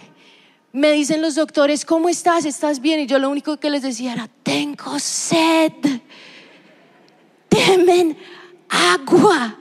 me 0.73 0.91
dicen 0.91 1.21
los 1.21 1.35
doctores, 1.35 1.85
¿cómo 1.85 2.09
estás? 2.09 2.43
¿Estás 2.43 2.81
bien? 2.81 2.99
Y 2.99 3.07
yo 3.07 3.17
lo 3.17 3.29
único 3.29 3.57
que 3.57 3.69
les 3.69 3.81
decía 3.81 4.11
era, 4.11 4.29
tengo 4.43 4.99
sed. 4.99 5.71
Temen 7.47 8.17
agua. 8.67 9.55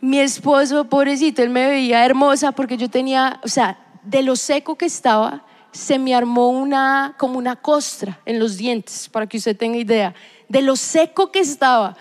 Mi 0.00 0.20
esposo, 0.20 0.84
pobrecito, 0.84 1.42
él 1.42 1.50
me 1.50 1.68
veía 1.68 2.06
hermosa 2.06 2.52
porque 2.52 2.78
yo 2.78 2.88
tenía, 2.88 3.38
o 3.44 3.48
sea, 3.48 3.78
de 4.02 4.22
lo 4.22 4.36
seco 4.36 4.76
que 4.76 4.86
estaba, 4.86 5.44
se 5.72 5.98
me 5.98 6.14
armó 6.14 6.48
una, 6.48 7.14
como 7.18 7.38
una 7.38 7.56
costra 7.56 8.20
en 8.24 8.38
los 8.38 8.56
dientes, 8.56 9.08
para 9.08 9.26
que 9.26 9.38
usted 9.38 9.56
tenga 9.56 9.78
idea, 9.78 10.14
de 10.48 10.62
lo 10.62 10.76
seco 10.76 11.30
que 11.30 11.40
estaba. 11.40 11.96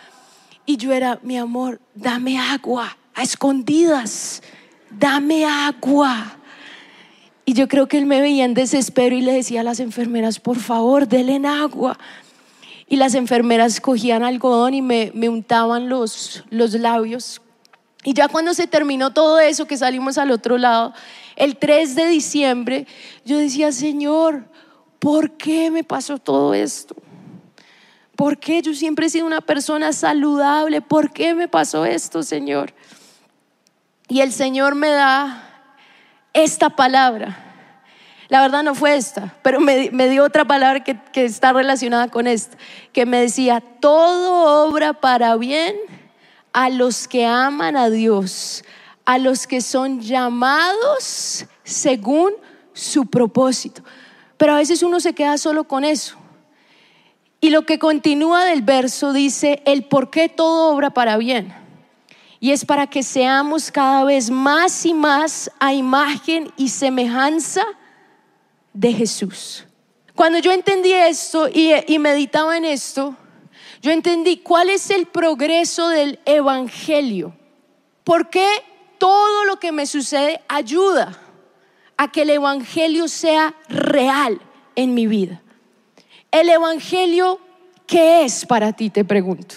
Y 0.66 0.78
yo 0.78 0.94
era, 0.94 1.20
mi 1.24 1.38
amor, 1.38 1.80
dame 1.96 2.38
agua, 2.38 2.98
a 3.14 3.24
escondidas, 3.24 4.42
dame 4.90 5.46
agua. 5.46 6.38
Y 7.46 7.54
yo 7.54 7.68
creo 7.68 7.88
que 7.88 7.98
él 7.98 8.06
me 8.06 8.20
veía 8.20 8.44
en 8.44 8.54
desespero 8.54 9.16
y 9.16 9.22
le 9.22 9.34
decía 9.34 9.62
a 9.62 9.64
las 9.64 9.80
enfermeras, 9.80 10.40
por 10.40 10.58
favor, 10.58 11.08
denle 11.08 11.48
agua. 11.48 11.98
Y 12.90 12.98
las 12.98 13.16
enfermeras 13.16 13.80
cogían 13.80 14.24
algodón 14.24 14.74
y 14.74 14.82
me, 14.82 15.12
me 15.14 15.30
untaban 15.30 15.88
los, 15.90 16.44
los 16.50 16.74
labios. 16.74 17.42
Y 18.04 18.14
ya 18.14 18.28
cuando 18.28 18.54
se 18.54 18.68
terminó 18.68 19.12
todo 19.12 19.40
eso, 19.40 19.66
que 19.66 19.78
salimos 19.78 20.18
al 20.18 20.32
otro 20.32 20.58
lado, 20.58 20.94
el 21.38 21.58
3 21.58 21.96
de 21.96 22.08
diciembre, 22.08 22.88
yo 23.24 23.38
decía, 23.38 23.72
Señor, 23.72 24.46
¿por 25.00 25.38
qué 25.38 25.72
me 25.72 25.84
pasó 25.84 26.18
todo 26.18 26.54
esto? 26.54 26.96
¿Por 28.16 28.40
qué 28.40 28.64
yo 28.64 28.74
siempre 28.74 29.06
he 29.06 29.10
sido 29.10 29.28
una 29.28 29.42
persona 29.42 29.94
saludable? 29.94 30.82
¿Por 30.82 31.12
qué 31.12 31.36
me 31.36 31.48
pasó 31.48 31.86
esto, 31.86 32.24
Señor? 32.24 32.74
Y 34.10 34.22
el 34.22 34.34
Señor 34.34 34.74
me 34.74 34.90
da 34.90 35.76
esta 36.34 36.72
palabra. 36.72 37.44
La 38.30 38.42
verdad 38.42 38.64
no 38.64 38.74
fue 38.74 38.96
esta, 38.96 39.36
pero 39.44 39.60
me, 39.60 40.10
dio 40.10 40.24
otra 40.24 40.44
palabra 40.44 40.84
que, 40.84 41.00
que 41.14 41.24
está 41.24 41.54
relacionada 41.54 42.10
con 42.10 42.26
esta, 42.26 42.58
que 42.92 43.06
me 43.06 43.22
decía, 43.22 43.62
todo 43.80 44.68
obra 44.68 44.94
para 44.94 45.36
bien 45.38 45.76
a 46.52 46.70
los 46.70 47.08
que 47.08 47.26
aman 47.26 47.78
a 47.78 47.90
Dios, 47.90 48.64
a 49.08 49.18
los 49.18 49.48
que 49.48 49.62
son 49.62 50.02
llamados 50.02 51.46
según 51.64 52.34
su 52.74 53.06
propósito. 53.06 53.82
Pero 54.36 54.54
a 54.54 54.58
veces 54.58 54.84
uno 54.84 55.00
se 55.00 55.14
queda 55.14 55.38
solo 55.38 55.64
con 55.64 55.86
eso. 55.86 56.18
Y 57.40 57.50
lo 57.50 57.66
que 57.66 57.80
continúa 57.80 58.44
del 58.44 58.64
verso 58.64 59.14
dice, 59.14 59.64
el 59.66 59.86
por 59.86 60.10
qué 60.10 60.28
todo 60.28 60.76
obra 60.76 60.90
para 60.90 61.16
bien. 61.16 61.56
Y 62.42 62.52
es 62.52 62.66
para 62.66 62.88
que 62.88 63.02
seamos 63.02 63.72
cada 63.72 64.04
vez 64.04 64.30
más 64.30 64.86
y 64.86 64.94
más 64.94 65.50
a 65.58 65.74
imagen 65.74 66.52
y 66.58 66.68
semejanza 66.68 67.64
de 68.74 68.92
Jesús. 68.92 69.64
Cuando 70.16 70.40
yo 70.40 70.52
entendí 70.52 70.92
esto 70.92 71.48
y, 71.48 71.98
meditaba 71.98 72.58
en 72.58 72.66
esto, 72.66 73.16
yo 73.82 73.92
entendí 73.92 74.40
cuál 74.40 74.70
es 74.70 74.90
el 74.90 75.06
progreso 75.06 75.88
del 75.88 76.20
Evangelio. 76.26 77.34
¿Por 78.04 78.30
qué 78.30 78.48
todo 78.98 79.46
lo 79.46 79.60
que 79.60 79.72
me 79.72 79.86
sucede 79.86 80.42
ayuda 80.48 81.20
a 81.98 82.12
que 82.12 82.22
el 82.22 82.30
Evangelio 82.30 83.08
sea 83.08 83.56
real 83.70 84.40
en 84.76 84.94
mi 84.94 85.08
vida. 85.08 85.42
El 86.32 86.50
Evangelio, 86.50 87.40
¿qué 87.86 88.24
es 88.24 88.46
para 88.46 88.74
ti? 88.74 88.90
Te 88.90 89.04
pregunto. 89.04 89.56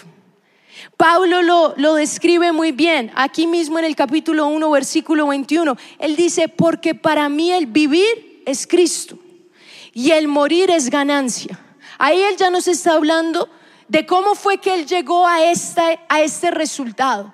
Pablo 0.97 1.41
lo, 1.41 1.73
lo, 1.77 1.95
describe 1.95 2.51
muy 2.51 2.71
bien, 2.71 3.11
aquí 3.15 3.45
mismo 3.45 3.77
en 3.77 3.85
el 3.85 3.95
capítulo 3.95 4.47
1, 4.47 4.71
versículo 4.71 5.27
21. 5.27 5.77
Él 5.99 6.15
dice, 6.15 6.47
porque 6.47 6.95
para 6.95 7.29
mí 7.29 7.51
el 7.51 7.67
vivir 7.67 8.41
es 8.45 8.65
Cristo 8.65 9.17
y 9.93 10.11
el 10.11 10.27
morir 10.27 10.71
es 10.71 10.89
ganancia. 10.89 11.59
Ahí 11.97 12.19
él 12.21 12.35
ya 12.37 12.49
nos 12.49 12.67
está 12.67 12.93
hablando 12.93 13.49
de 13.87 14.05
cómo 14.05 14.35
fue 14.35 14.57
que 14.57 14.73
él 14.73 14.87
llegó 14.87 15.27
a 15.27 15.43
este, 15.43 15.99
a 16.07 16.21
este 16.21 16.49
resultado. 16.49 17.33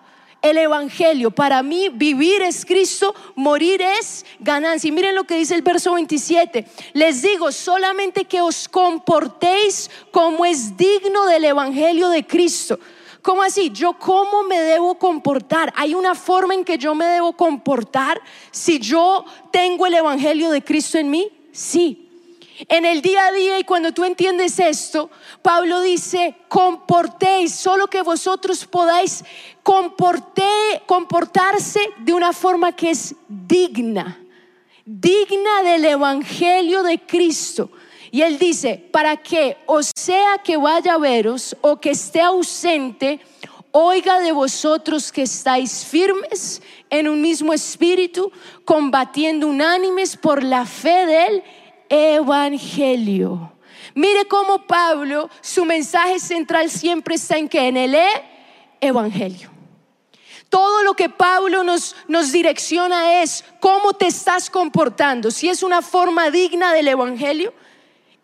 El 0.49 0.57
Evangelio, 0.57 1.31
para 1.31 1.61
mí 1.61 1.89
vivir 1.89 2.41
es 2.41 2.65
Cristo, 2.65 3.13
morir 3.35 3.81
es 3.81 4.25
ganancia. 4.39 4.87
Y 4.87 4.91
miren 4.91 5.15
lo 5.15 5.25
que 5.25 5.35
dice 5.35 5.55
el 5.55 5.61
verso 5.61 5.93
27. 5.93 6.65
Les 6.93 7.21
digo, 7.21 7.51
solamente 7.51 8.25
que 8.25 8.41
os 8.41 8.67
comportéis 8.67 9.89
como 10.11 10.45
es 10.45 10.75
digno 10.77 11.25
del 11.25 11.45
Evangelio 11.45 12.09
de 12.09 12.25
Cristo. 12.25 12.79
¿Cómo 13.21 13.43
así? 13.43 13.71
¿Yo 13.71 13.93
cómo 13.93 14.43
me 14.43 14.59
debo 14.61 14.97
comportar? 14.97 15.73
¿Hay 15.75 15.93
una 15.93 16.15
forma 16.15 16.53
en 16.53 16.63
que 16.63 16.77
yo 16.77 16.95
me 16.95 17.05
debo 17.05 17.33
comportar 17.33 18.21
si 18.51 18.79
yo 18.79 19.25
tengo 19.51 19.85
el 19.85 19.95
Evangelio 19.95 20.49
de 20.49 20.63
Cristo 20.63 20.97
en 20.97 21.09
mí? 21.09 21.29
Sí. 21.51 22.06
En 22.59 22.85
el 22.85 23.03
día 23.03 23.27
a 23.27 23.31
día 23.31 23.59
y 23.59 23.63
cuando 23.63 23.91
tú 23.91 24.03
entiendes 24.03 24.59
esto, 24.59 25.11
Pablo 25.43 25.81
dice, 25.81 26.35
comportéis, 26.47 27.53
solo 27.53 27.85
que 27.87 28.01
vosotros 28.01 28.65
podáis 28.65 29.23
comportarse 29.61 31.79
de 31.99 32.13
una 32.13 32.33
forma 32.33 32.71
que 32.71 32.89
es 32.89 33.13
digna, 33.27 34.19
digna 34.85 35.61
del 35.63 35.85
Evangelio 35.85 36.81
de 36.81 36.99
Cristo. 36.99 37.69
Y 38.09 38.23
él 38.23 38.39
dice, 38.39 38.83
para 38.91 39.17
que 39.17 39.57
o 39.67 39.83
sea 39.83 40.39
que 40.43 40.57
vaya 40.57 40.95
a 40.95 40.97
veros 40.97 41.55
o 41.61 41.79
que 41.79 41.91
esté 41.91 42.21
ausente, 42.21 43.19
oiga 43.71 44.19
de 44.19 44.31
vosotros 44.31 45.11
que 45.11 45.21
estáis 45.23 45.85
firmes 45.85 46.63
en 46.89 47.07
un 47.07 47.21
mismo 47.21 47.53
espíritu, 47.53 48.31
combatiendo 48.65 49.45
unánimes 49.45 50.17
por 50.17 50.41
la 50.41 50.65
fe 50.65 51.05
de 51.05 51.25
él 51.27 51.43
evangelio. 51.89 53.53
Mire 53.95 54.27
cómo 54.27 54.67
Pablo, 54.67 55.29
su 55.41 55.65
mensaje 55.65 56.19
central 56.19 56.69
siempre 56.69 57.15
está 57.15 57.37
en 57.37 57.49
que 57.49 57.67
en 57.67 57.77
el 57.77 57.95
e 57.95 58.07
evangelio. 58.81 59.49
Todo 60.49 60.83
lo 60.83 60.93
que 60.93 61.09
Pablo 61.09 61.63
nos, 61.63 61.95
nos 62.07 62.31
direcciona 62.31 63.21
es 63.21 63.43
cómo 63.59 63.93
te 63.93 64.07
estás 64.07 64.49
comportando, 64.49 65.31
si 65.31 65.49
es 65.49 65.63
una 65.63 65.81
forma 65.81 66.29
digna 66.29 66.73
del 66.73 66.87
evangelio 66.87 67.53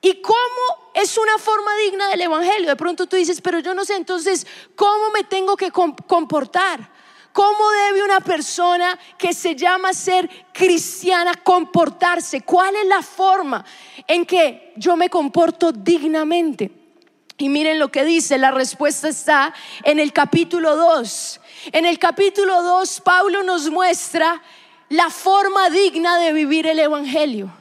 y 0.02 0.22
cómo 0.22 0.92
es 0.94 1.18
una 1.18 1.38
forma 1.38 1.72
digna 1.86 2.08
del 2.10 2.22
evangelio. 2.22 2.70
De 2.70 2.76
pronto 2.76 3.08
tú 3.08 3.16
dices, 3.16 3.42
pero 3.42 3.60
yo 3.60 3.74
no 3.74 3.84
sé, 3.84 3.96
entonces, 3.96 4.46
¿cómo 4.76 5.10
me 5.12 5.24
tengo 5.24 5.58
que 5.58 5.72
comportar? 5.72 6.93
¿Cómo 7.34 7.72
debe 7.88 8.04
una 8.04 8.20
persona 8.20 8.98
que 9.18 9.34
se 9.34 9.56
llama 9.56 9.92
ser 9.92 10.30
cristiana 10.54 11.34
comportarse? 11.34 12.42
¿Cuál 12.42 12.76
es 12.76 12.86
la 12.86 13.02
forma 13.02 13.66
en 14.08 14.24
que 14.24 14.72
yo 14.76 14.96
me 14.96 15.10
comporto 15.10 15.72
dignamente? 15.72 16.72
Y 17.40 17.50
miren 17.50 17.80
lo 17.80 17.90
que 17.90 18.06
dice, 18.06 18.38
la 18.38 18.52
respuesta 18.52 19.10
está 19.10 19.52
en 19.84 20.00
el 20.00 20.14
capítulo 20.14 20.76
2. 20.76 21.42
En 21.72 21.86
el 21.86 21.98
capítulo 21.98 22.62
2, 22.62 23.02
Pablo 23.02 23.42
nos 23.42 23.68
muestra 23.72 24.40
la 24.90 25.10
forma 25.10 25.72
digna 25.72 26.20
de 26.20 26.34
vivir 26.34 26.68
el 26.68 26.78
Evangelio. 26.78 27.52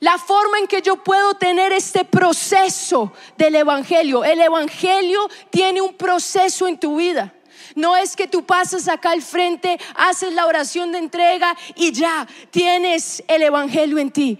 La 0.00 0.18
forma 0.18 0.58
en 0.58 0.66
que 0.66 0.82
yo 0.82 0.96
puedo 1.04 1.34
tener 1.34 1.72
este 1.72 2.04
proceso 2.04 3.12
del 3.38 3.54
Evangelio. 3.54 4.24
El 4.24 4.40
Evangelio 4.40 5.28
tiene 5.50 5.80
un 5.80 5.94
proceso 5.94 6.66
en 6.66 6.78
tu 6.78 6.96
vida. 6.96 7.32
No 7.74 7.96
es 7.96 8.16
que 8.16 8.26
tú 8.26 8.44
pasas 8.44 8.88
acá 8.88 9.10
al 9.10 9.22
frente, 9.22 9.78
haces 9.94 10.32
la 10.32 10.46
oración 10.46 10.92
de 10.92 10.98
entrega 10.98 11.56
y 11.76 11.92
ya 11.92 12.26
tienes 12.50 13.22
el 13.28 13.42
Evangelio 13.42 13.98
en 13.98 14.10
ti. 14.10 14.38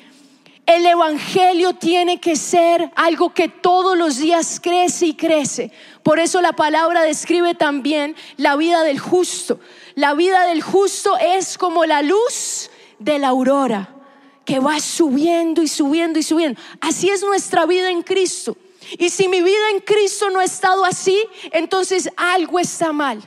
El 0.67 0.87
Evangelio 0.87 1.75
tiene 1.75 2.21
que 2.21 2.37
ser 2.37 2.93
algo 2.95 3.35
que 3.35 3.49
todos 3.49 3.99
los 3.99 4.19
días 4.19 4.61
crece 4.63 5.07
y 5.07 5.15
crece. 5.15 5.73
Por 6.05 6.21
eso 6.21 6.41
la 6.41 6.53
palabra 6.53 7.03
describe 7.03 7.57
también 7.57 8.15
la 8.37 8.55
vida 8.55 8.85
del 8.85 9.01
justo. 9.01 9.59
La 9.97 10.15
vida 10.15 10.47
del 10.47 10.63
justo 10.63 11.17
es 11.19 11.59
como 11.59 11.87
la 11.87 12.03
luz 12.03 12.71
de 13.01 13.19
la 13.19 13.29
aurora, 13.29 13.89
que 14.45 14.61
va 14.61 14.79
subiendo 14.79 15.61
y 15.61 15.67
subiendo 15.67 16.21
y 16.21 16.23
subiendo. 16.23 16.61
Así 16.81 17.09
es 17.09 17.23
nuestra 17.23 17.67
vida 17.67 17.91
en 17.91 18.03
Cristo. 18.03 18.57
Y 18.99 19.11
si 19.11 19.29
mi 19.29 19.43
vida 19.43 19.71
en 19.71 19.81
Cristo 19.81 20.31
no 20.31 20.41
ha 20.41 20.45
estado 20.45 20.85
así, 20.85 21.23
entonces 21.53 22.11
algo 22.17 22.59
está 22.59 22.93
mal. 22.93 23.23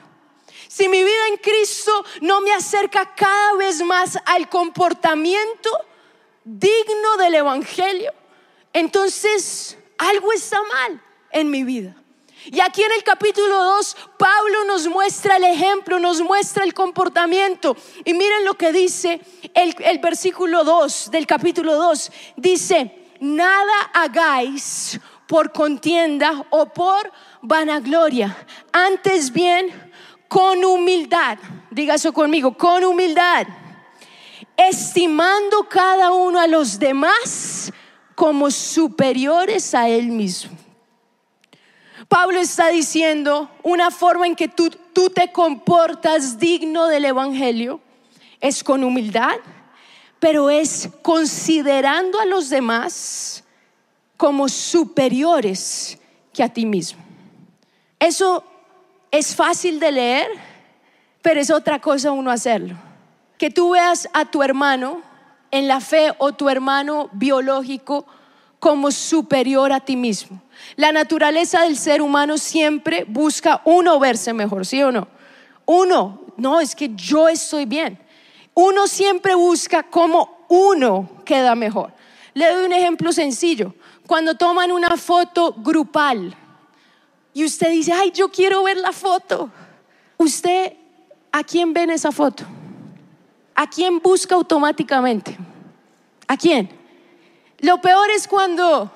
Si 0.67 0.89
mi 0.89 1.03
vida 1.03 1.27
en 1.29 1.37
Cristo 1.37 2.03
no 2.21 2.41
me 2.41 2.53
acerca 2.53 3.13
cada 3.13 3.53
vez 3.53 3.81
más 3.83 4.17
al 4.25 4.49
comportamiento 4.49 5.69
digno 6.43 7.17
del 7.19 7.35
Evangelio, 7.35 8.11
entonces 8.73 9.77
algo 9.97 10.31
está 10.33 10.59
mal 10.63 11.01
en 11.31 11.49
mi 11.51 11.63
vida. 11.63 11.95
Y 12.45 12.59
aquí 12.59 12.83
en 12.83 12.91
el 12.91 13.03
capítulo 13.03 13.63
2, 13.63 13.97
Pablo 14.17 14.65
nos 14.65 14.87
muestra 14.87 15.37
el 15.37 15.45
ejemplo, 15.45 15.99
nos 15.99 16.21
muestra 16.21 16.63
el 16.63 16.73
comportamiento. 16.73 17.77
Y 18.03 18.13
miren 18.13 18.43
lo 18.43 18.55
que 18.55 18.73
dice 18.73 19.21
el, 19.53 19.99
versículo 19.99 20.63
2 20.63 21.11
del 21.11 21.25
capítulo 21.25 21.75
2. 21.75 22.11
Dice, 22.35 23.07
nada 23.21 23.91
hagáis 23.93 24.99
por 25.27 25.51
contienda 25.51 26.45
o 26.49 26.65
por 26.67 27.11
vanagloria. 27.41 28.35
Antes 28.71 29.31
bien, 29.31 29.69
con 30.27 30.63
humildad, 30.65 31.37
diga 31.69 31.95
eso 31.95 32.11
conmigo, 32.11 32.57
con 32.57 32.83
humildad, 32.83 33.45
estimando 34.57 35.67
cada 35.69 36.11
uno 36.11 36.39
a 36.39 36.47
los 36.47 36.79
demás 36.79 37.71
como 38.15 38.49
superiores 38.51 39.73
a 39.75 39.87
él 39.87 40.07
mismo. 40.07 40.57
Pablo 42.07 42.39
está 42.39 42.67
diciendo 42.67 43.49
una 43.63 43.89
forma 43.89 44.27
en 44.27 44.35
que 44.35 44.47
tú, 44.47 44.69
tú 44.69 45.09
te 45.09 45.31
comportas 45.31 46.37
digno 46.37 46.87
del 46.87 47.05
Evangelio 47.05 47.79
es 48.39 48.63
con 48.63 48.83
humildad, 48.83 49.37
pero 50.19 50.49
es 50.49 50.89
considerando 51.01 52.19
a 52.19 52.25
los 52.25 52.49
demás 52.49 53.42
como 54.17 54.49
superiores 54.49 55.97
que 56.33 56.43
a 56.43 56.49
ti 56.49 56.65
mismo. 56.65 57.01
Eso 57.99 58.43
es 59.11 59.35
fácil 59.35 59.79
de 59.79 59.91
leer, 59.91 60.27
pero 61.21 61.39
es 61.39 61.49
otra 61.49 61.79
cosa 61.79 62.11
uno 62.11 62.31
hacerlo. 62.31 62.75
Que 63.37 63.49
tú 63.49 63.71
veas 63.71 64.09
a 64.13 64.25
tu 64.25 64.43
hermano 64.43 65.01
en 65.51 65.67
la 65.67 65.79
fe 65.79 66.11
o 66.17 66.33
tu 66.33 66.49
hermano 66.49 67.09
biológico 67.13 68.05
como 68.59 68.91
superior 68.91 69.71
a 69.71 69.81
ti 69.81 69.95
mismo. 69.95 70.41
La 70.75 70.91
naturaleza 70.91 71.61
del 71.61 71.77
ser 71.77 72.01
humano 72.01 72.37
siempre 72.37 73.05
busca 73.07 73.61
uno 73.65 73.99
verse 73.99 74.33
mejor, 74.33 74.65
¿sí 74.65 74.81
o 74.81 74.91
no? 74.91 75.07
Uno, 75.65 76.21
no, 76.37 76.59
es 76.59 76.75
que 76.75 76.89
yo 76.95 77.27
estoy 77.29 77.65
bien. 77.65 77.99
Uno 78.53 78.87
siempre 78.87 79.35
busca 79.35 79.83
cómo 79.83 80.45
uno 80.47 81.09
queda 81.25 81.55
mejor. 81.55 81.93
Le 82.33 82.51
doy 82.51 82.65
un 82.65 82.73
ejemplo 82.73 83.11
sencillo 83.11 83.73
cuando 84.07 84.35
toman 84.35 84.71
una 84.71 84.97
foto 84.97 85.53
grupal 85.53 86.35
y 87.33 87.45
usted 87.45 87.71
dice, 87.71 87.93
ay, 87.93 88.11
yo 88.11 88.29
quiero 88.29 88.63
ver 88.63 88.77
la 88.77 88.91
foto. 88.91 89.49
¿Usted 90.17 90.73
a 91.31 91.43
quién 91.43 91.73
ve 91.73 91.83
en 91.83 91.89
esa 91.91 92.11
foto? 92.11 92.43
¿A 93.55 93.67
quién 93.67 93.99
busca 93.99 94.35
automáticamente? 94.35 95.37
¿A 96.27 96.37
quién? 96.37 96.69
Lo 97.59 97.81
peor 97.81 98.09
es 98.11 98.27
cuando 98.27 98.91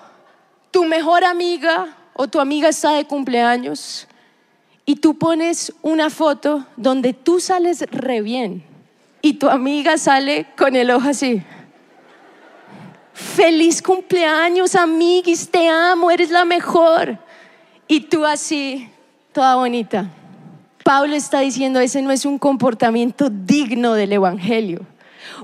tu 0.72 0.84
mejor 0.84 1.24
amiga 1.24 1.98
o 2.14 2.28
tu 2.28 2.40
amiga 2.40 2.70
está 2.70 2.92
de 2.92 3.06
cumpleaños 3.06 4.08
y 4.86 4.98
tú 4.98 5.18
pones 5.18 5.74
una 5.82 6.10
foto 6.10 6.66
donde 6.76 7.14
tú 7.14 7.40
sales 7.40 7.82
re 7.92 8.22
bien 8.22 8.64
y 9.22 9.34
tu 9.34 9.50
amiga 9.50 9.98
sale 9.98 10.48
con 10.58 10.76
el 10.76 10.92
ojo 10.92 11.10
así 11.10 11.44
feliz 13.18 13.82
cumpleaños, 13.82 14.76
amiguis, 14.76 15.50
te 15.50 15.68
amo, 15.68 16.12
eres 16.12 16.30
la 16.30 16.46
mejor. 16.46 17.18
Y 17.88 18.02
tú 18.02 18.24
así, 18.24 18.88
toda 19.34 19.56
bonita. 19.56 20.08
Pablo 20.84 21.16
está 21.16 21.40
diciendo, 21.40 21.80
ese 21.80 22.04
no 22.04 22.12
es 22.12 22.26
un 22.26 22.38
comportamiento 22.38 23.30
digno 23.32 23.96
del 23.96 24.14
Evangelio. 24.14 24.86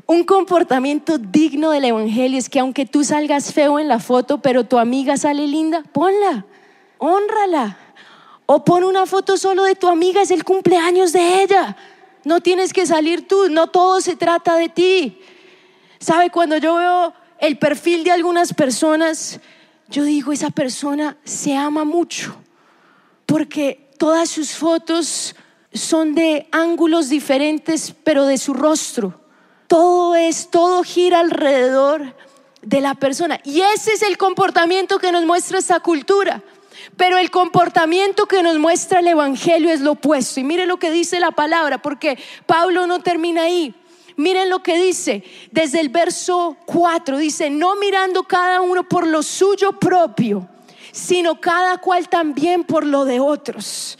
Un 0.06 0.24
comportamiento 0.24 1.18
digno 1.18 1.72
del 1.72 1.86
Evangelio 1.86 2.38
es 2.38 2.48
que 2.48 2.60
aunque 2.60 2.86
tú 2.86 3.04
salgas 3.04 3.52
feo 3.52 3.80
en 3.80 3.88
la 3.88 4.00
foto, 4.00 4.38
pero 4.38 4.66
tu 4.66 4.78
amiga 4.78 5.18
sale 5.18 5.48
linda, 5.48 5.82
ponla, 5.92 6.46
honrala. 7.00 7.78
O 8.46 8.64
pon 8.64 8.84
una 8.84 9.08
foto 9.08 9.36
solo 9.36 9.64
de 9.64 9.74
tu 9.74 9.88
amiga, 9.90 10.22
es 10.22 10.30
el 10.30 10.44
cumpleaños 10.44 11.12
de 11.12 11.42
ella. 11.42 11.76
No 12.24 12.40
tienes 12.40 12.72
que 12.72 12.86
salir 12.86 13.28
tú, 13.28 13.50
no 13.50 13.66
todo 13.68 14.00
se 14.00 14.16
trata 14.16 14.58
de 14.58 14.70
ti. 14.70 15.20
¿Sabe? 16.00 16.30
Cuando 16.30 16.58
yo 16.58 16.76
veo 16.76 17.14
el 17.44 17.58
perfil 17.58 18.06
de 18.06 18.12
algunas 18.12 18.54
personas, 18.54 19.42
yo 19.90 20.06
digo, 20.06 20.32
esa 20.32 20.50
persona 20.50 21.18
se 21.26 21.58
ama 21.58 21.84
mucho, 21.84 22.34
porque 23.26 23.90
todas 23.98 24.30
sus 24.30 24.52
fotos 24.52 25.36
son 25.74 26.16
de 26.16 26.48
ángulos 26.54 27.10
diferentes, 27.10 27.94
pero 28.06 28.28
de 28.28 28.38
su 28.38 28.54
rostro. 28.54 29.20
Todo 29.68 30.16
es, 30.16 30.52
todo 30.52 30.84
gira 30.84 31.20
alrededor 31.20 32.16
de 32.62 32.80
la 32.80 32.96
persona. 32.96 33.42
Y 33.44 33.60
ese 33.60 33.92
es 33.92 34.04
el 34.04 34.18
comportamiento 34.18 34.98
que 34.98 35.12
nos 35.12 35.26
muestra 35.26 35.60
esta 35.60 35.82
cultura. 35.82 36.42
Pero 36.96 37.18
el 37.18 37.30
comportamiento 37.30 38.26
que 38.26 38.42
nos 38.42 38.58
muestra 38.58 39.00
el 39.00 39.08
Evangelio 39.08 39.70
es 39.70 39.82
lo 39.82 39.92
opuesto. 39.92 40.40
Y 40.40 40.46
mire 40.46 40.66
lo 40.66 40.78
que 40.78 40.92
dice 40.92 41.20
la 41.20 41.32
palabra, 41.32 41.82
porque 41.82 42.18
Pablo 42.46 42.88
no 42.88 43.02
termina 43.02 43.44
ahí. 43.44 43.76
Miren 44.16 44.50
lo 44.50 44.62
que 44.62 44.78
dice 44.78 45.24
desde 45.52 45.80
el 45.80 45.90
verso 45.90 46.58
4. 46.66 47.18
Dice, 47.18 47.50
no 47.50 47.76
mirando 47.76 48.24
cada 48.24 48.62
uno 48.62 48.88
por 48.88 49.08
lo 49.08 49.24
suyo 49.24 49.74
propio, 49.74 50.48
sino 50.92 51.40
cada 51.40 51.78
cual 51.80 52.10
también 52.10 52.64
por 52.64 52.86
lo 52.86 53.06
de 53.06 53.20
otros. 53.20 53.98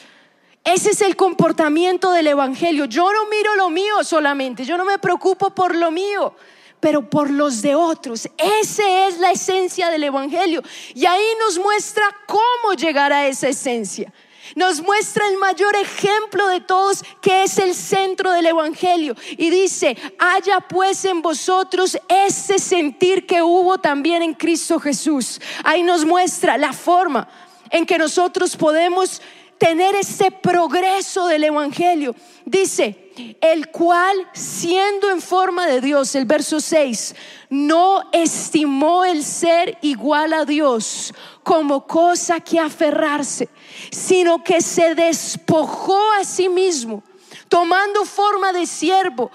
Ese 0.64 0.92
es 0.92 1.02
el 1.02 1.16
comportamiento 1.16 2.12
del 2.12 2.28
Evangelio. 2.28 2.86
Yo 2.86 3.12
no 3.12 3.28
miro 3.28 3.56
lo 3.56 3.70
mío 3.70 4.04
solamente, 4.04 4.64
yo 4.64 4.78
no 4.78 4.86
me 4.86 4.98
preocupo 4.98 5.50
por 5.50 5.76
lo 5.76 5.92
mío, 5.92 6.36
pero 6.80 7.10
por 7.10 7.30
los 7.30 7.62
de 7.62 7.76
otros. 7.76 8.30
Esa 8.38 9.08
es 9.08 9.20
la 9.20 9.32
esencia 9.32 9.90
del 9.90 10.06
Evangelio. 10.06 10.62
Y 10.96 11.06
ahí 11.06 11.26
nos 11.40 11.60
muestra 11.60 12.04
cómo 12.28 12.76
llegar 12.76 13.12
a 13.12 13.28
esa 13.28 13.50
esencia. 13.50 14.14
Nos 14.56 14.82
muestra 14.82 15.28
el 15.28 15.38
mayor 15.38 15.76
ejemplo 15.76 16.48
de 16.48 16.62
todos, 16.62 17.04
que 17.22 17.44
es 17.44 17.58
el 17.58 17.74
centro 17.74 18.32
del 18.32 18.46
Evangelio. 18.46 19.16
Y 19.32 19.50
dice, 19.50 19.98
haya 20.20 20.60
pues 20.62 21.06
en 21.06 21.22
vosotros 21.22 21.98
ese 22.08 22.60
sentir 22.60 23.26
que 23.26 23.42
hubo 23.42 23.78
también 23.78 24.22
en 24.22 24.34
Cristo 24.34 24.80
Jesús. 24.80 25.42
Ahí 25.64 25.84
nos 25.84 26.06
muestra 26.06 26.58
la 26.58 26.74
forma 26.74 27.28
en 27.70 27.86
que 27.86 27.98
nosotros 27.98 28.56
podemos 28.56 29.22
tener 29.58 29.96
ese 29.96 30.30
progreso 30.30 31.28
del 31.28 31.46
Evangelio. 31.46 32.16
Dice, 32.46 33.03
el 33.42 33.70
cual 33.70 34.16
siendo 34.34 35.10
en 35.10 35.22
forma 35.22 35.68
de 35.68 35.82
Dios, 35.82 36.16
el 36.16 36.26
verso 36.26 36.60
6, 36.60 37.16
no 37.50 38.10
estimó 38.12 39.06
el 39.06 39.24
ser 39.24 39.78
igual 39.82 40.34
a 40.34 40.46
Dios 40.46 41.14
como 41.44 41.86
cosa 41.86 42.40
que 42.40 42.60
aferrarse, 42.60 43.50
sino 43.92 44.44
que 44.44 44.62
se 44.62 44.96
despojó 44.96 46.12
a 46.14 46.24
sí 46.24 46.50
mismo 46.50 47.04
tomando 47.50 48.04
forma 48.06 48.52
de 48.52 48.66
siervo, 48.66 49.30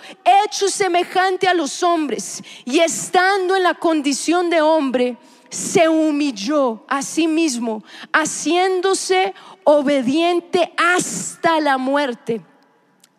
hecho 0.45 0.69
semejante 0.69 1.47
a 1.47 1.55
los 1.55 1.85
hombres, 1.85 2.43
y 2.65 2.81
estando 2.81 3.55
en 3.55 3.63
la 3.63 3.75
condición 3.75 4.51
de 4.51 4.61
hombre, 4.61 5.17
se 5.51 5.89
humilló 5.89 6.85
a 6.89 7.03
sí 7.03 7.29
mismo, 7.29 7.85
haciéndose 8.13 9.35
obediente 9.63 10.73
hasta 10.77 11.61
la 11.61 11.79
muerte 11.79 12.43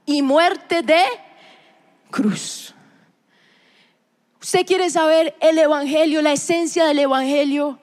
y 0.09 0.23
muerte 0.23 0.81
de 0.81 1.03
cruz. 2.09 2.73
Usted 4.41 4.65
quiere 4.65 4.89
saber 4.89 5.35
el 5.39 5.59
Evangelio, 5.59 6.23
la 6.23 6.33
esencia 6.33 6.85
del 6.85 6.97
Evangelio 6.97 7.79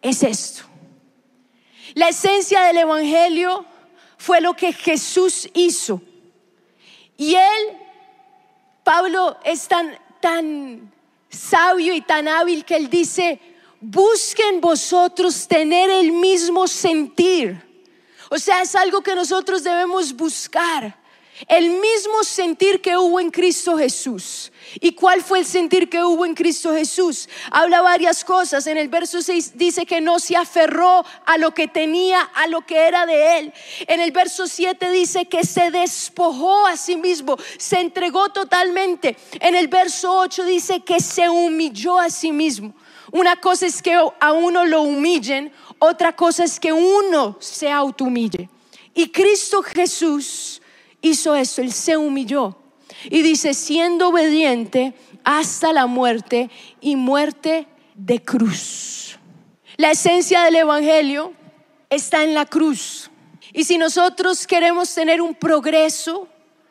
es 0.00 0.22
esto. 0.22 0.62
La 1.94 2.10
esencia 2.10 2.62
del 2.62 2.76
Evangelio 2.76 3.66
fue 4.18 4.40
lo 4.40 4.54
que 4.54 4.72
Jesús 4.72 5.48
hizo. 5.52 6.00
Y 7.16 7.34
él, 7.34 7.76
Pablo, 8.84 9.36
es 9.44 9.66
tan, 9.66 9.98
tan 10.20 10.92
sabio 11.28 11.92
y 11.92 12.02
tan 12.02 12.28
hábil 12.28 12.64
que 12.64 12.76
él 12.76 12.88
dice, 12.88 13.40
busquen 13.80 14.60
vosotros 14.60 15.48
tener 15.48 15.90
el 15.90 16.12
mismo 16.12 16.68
sentir. 16.68 17.60
O 18.30 18.38
sea, 18.38 18.62
es 18.62 18.76
algo 18.76 19.00
que 19.02 19.16
nosotros 19.16 19.64
debemos 19.64 20.14
buscar. 20.14 21.02
El 21.48 21.68
mismo 21.68 22.22
sentir 22.22 22.80
que 22.80 22.96
hubo 22.96 23.18
en 23.18 23.30
Cristo 23.30 23.76
Jesús. 23.76 24.52
¿Y 24.80 24.92
cuál 24.92 25.20
fue 25.20 25.40
el 25.40 25.44
sentir 25.44 25.90
que 25.90 26.02
hubo 26.02 26.24
en 26.24 26.34
Cristo 26.34 26.72
Jesús? 26.72 27.28
Habla 27.50 27.82
varias 27.82 28.24
cosas. 28.24 28.66
En 28.68 28.76
el 28.76 28.88
verso 28.88 29.20
6 29.20 29.52
dice 29.56 29.84
que 29.84 30.00
no 30.00 30.20
se 30.20 30.36
aferró 30.36 31.04
a 31.26 31.36
lo 31.38 31.52
que 31.52 31.66
tenía, 31.66 32.20
a 32.20 32.46
lo 32.46 32.60
que 32.64 32.86
era 32.86 33.04
de 33.04 33.38
él. 33.38 33.52
En 33.88 34.00
el 34.00 34.12
verso 34.12 34.46
7 34.46 34.92
dice 34.92 35.26
que 35.26 35.44
se 35.44 35.72
despojó 35.72 36.66
a 36.66 36.76
sí 36.76 36.94
mismo, 36.94 37.36
se 37.58 37.80
entregó 37.80 38.28
totalmente. 38.28 39.16
En 39.40 39.56
el 39.56 39.66
verso 39.66 40.16
8 40.16 40.44
dice 40.44 40.80
que 40.80 41.00
se 41.00 41.28
humilló 41.28 41.98
a 41.98 42.10
sí 42.10 42.30
mismo. 42.30 42.74
Una 43.10 43.40
cosa 43.40 43.66
es 43.66 43.82
que 43.82 43.94
a 43.94 44.32
uno 44.32 44.64
lo 44.64 44.82
humillen, 44.82 45.52
otra 45.80 46.14
cosa 46.14 46.44
es 46.44 46.60
que 46.60 46.72
uno 46.72 47.36
se 47.40 47.70
auto-humille. 47.70 48.48
Y 48.94 49.10
Cristo 49.10 49.62
Jesús 49.62 50.60
hizo 51.08 51.34
eso, 51.34 51.62
Él 51.62 51.72
se 51.72 51.96
humilló. 51.96 52.56
Y 53.10 53.22
dice, 53.22 53.54
siendo 53.54 54.08
obediente 54.08 54.94
hasta 55.24 55.72
la 55.72 55.86
muerte 55.86 56.50
y 56.80 56.96
muerte 56.96 57.66
de 57.94 58.22
cruz. 58.22 59.18
La 59.76 59.90
esencia 59.90 60.42
del 60.44 60.56
Evangelio 60.56 61.32
está 61.90 62.22
en 62.22 62.34
la 62.34 62.46
cruz. 62.46 63.10
Y 63.52 63.64
si 63.64 63.78
nosotros 63.78 64.46
queremos 64.46 64.92
tener 64.94 65.20
un 65.20 65.34
progreso 65.34 66.28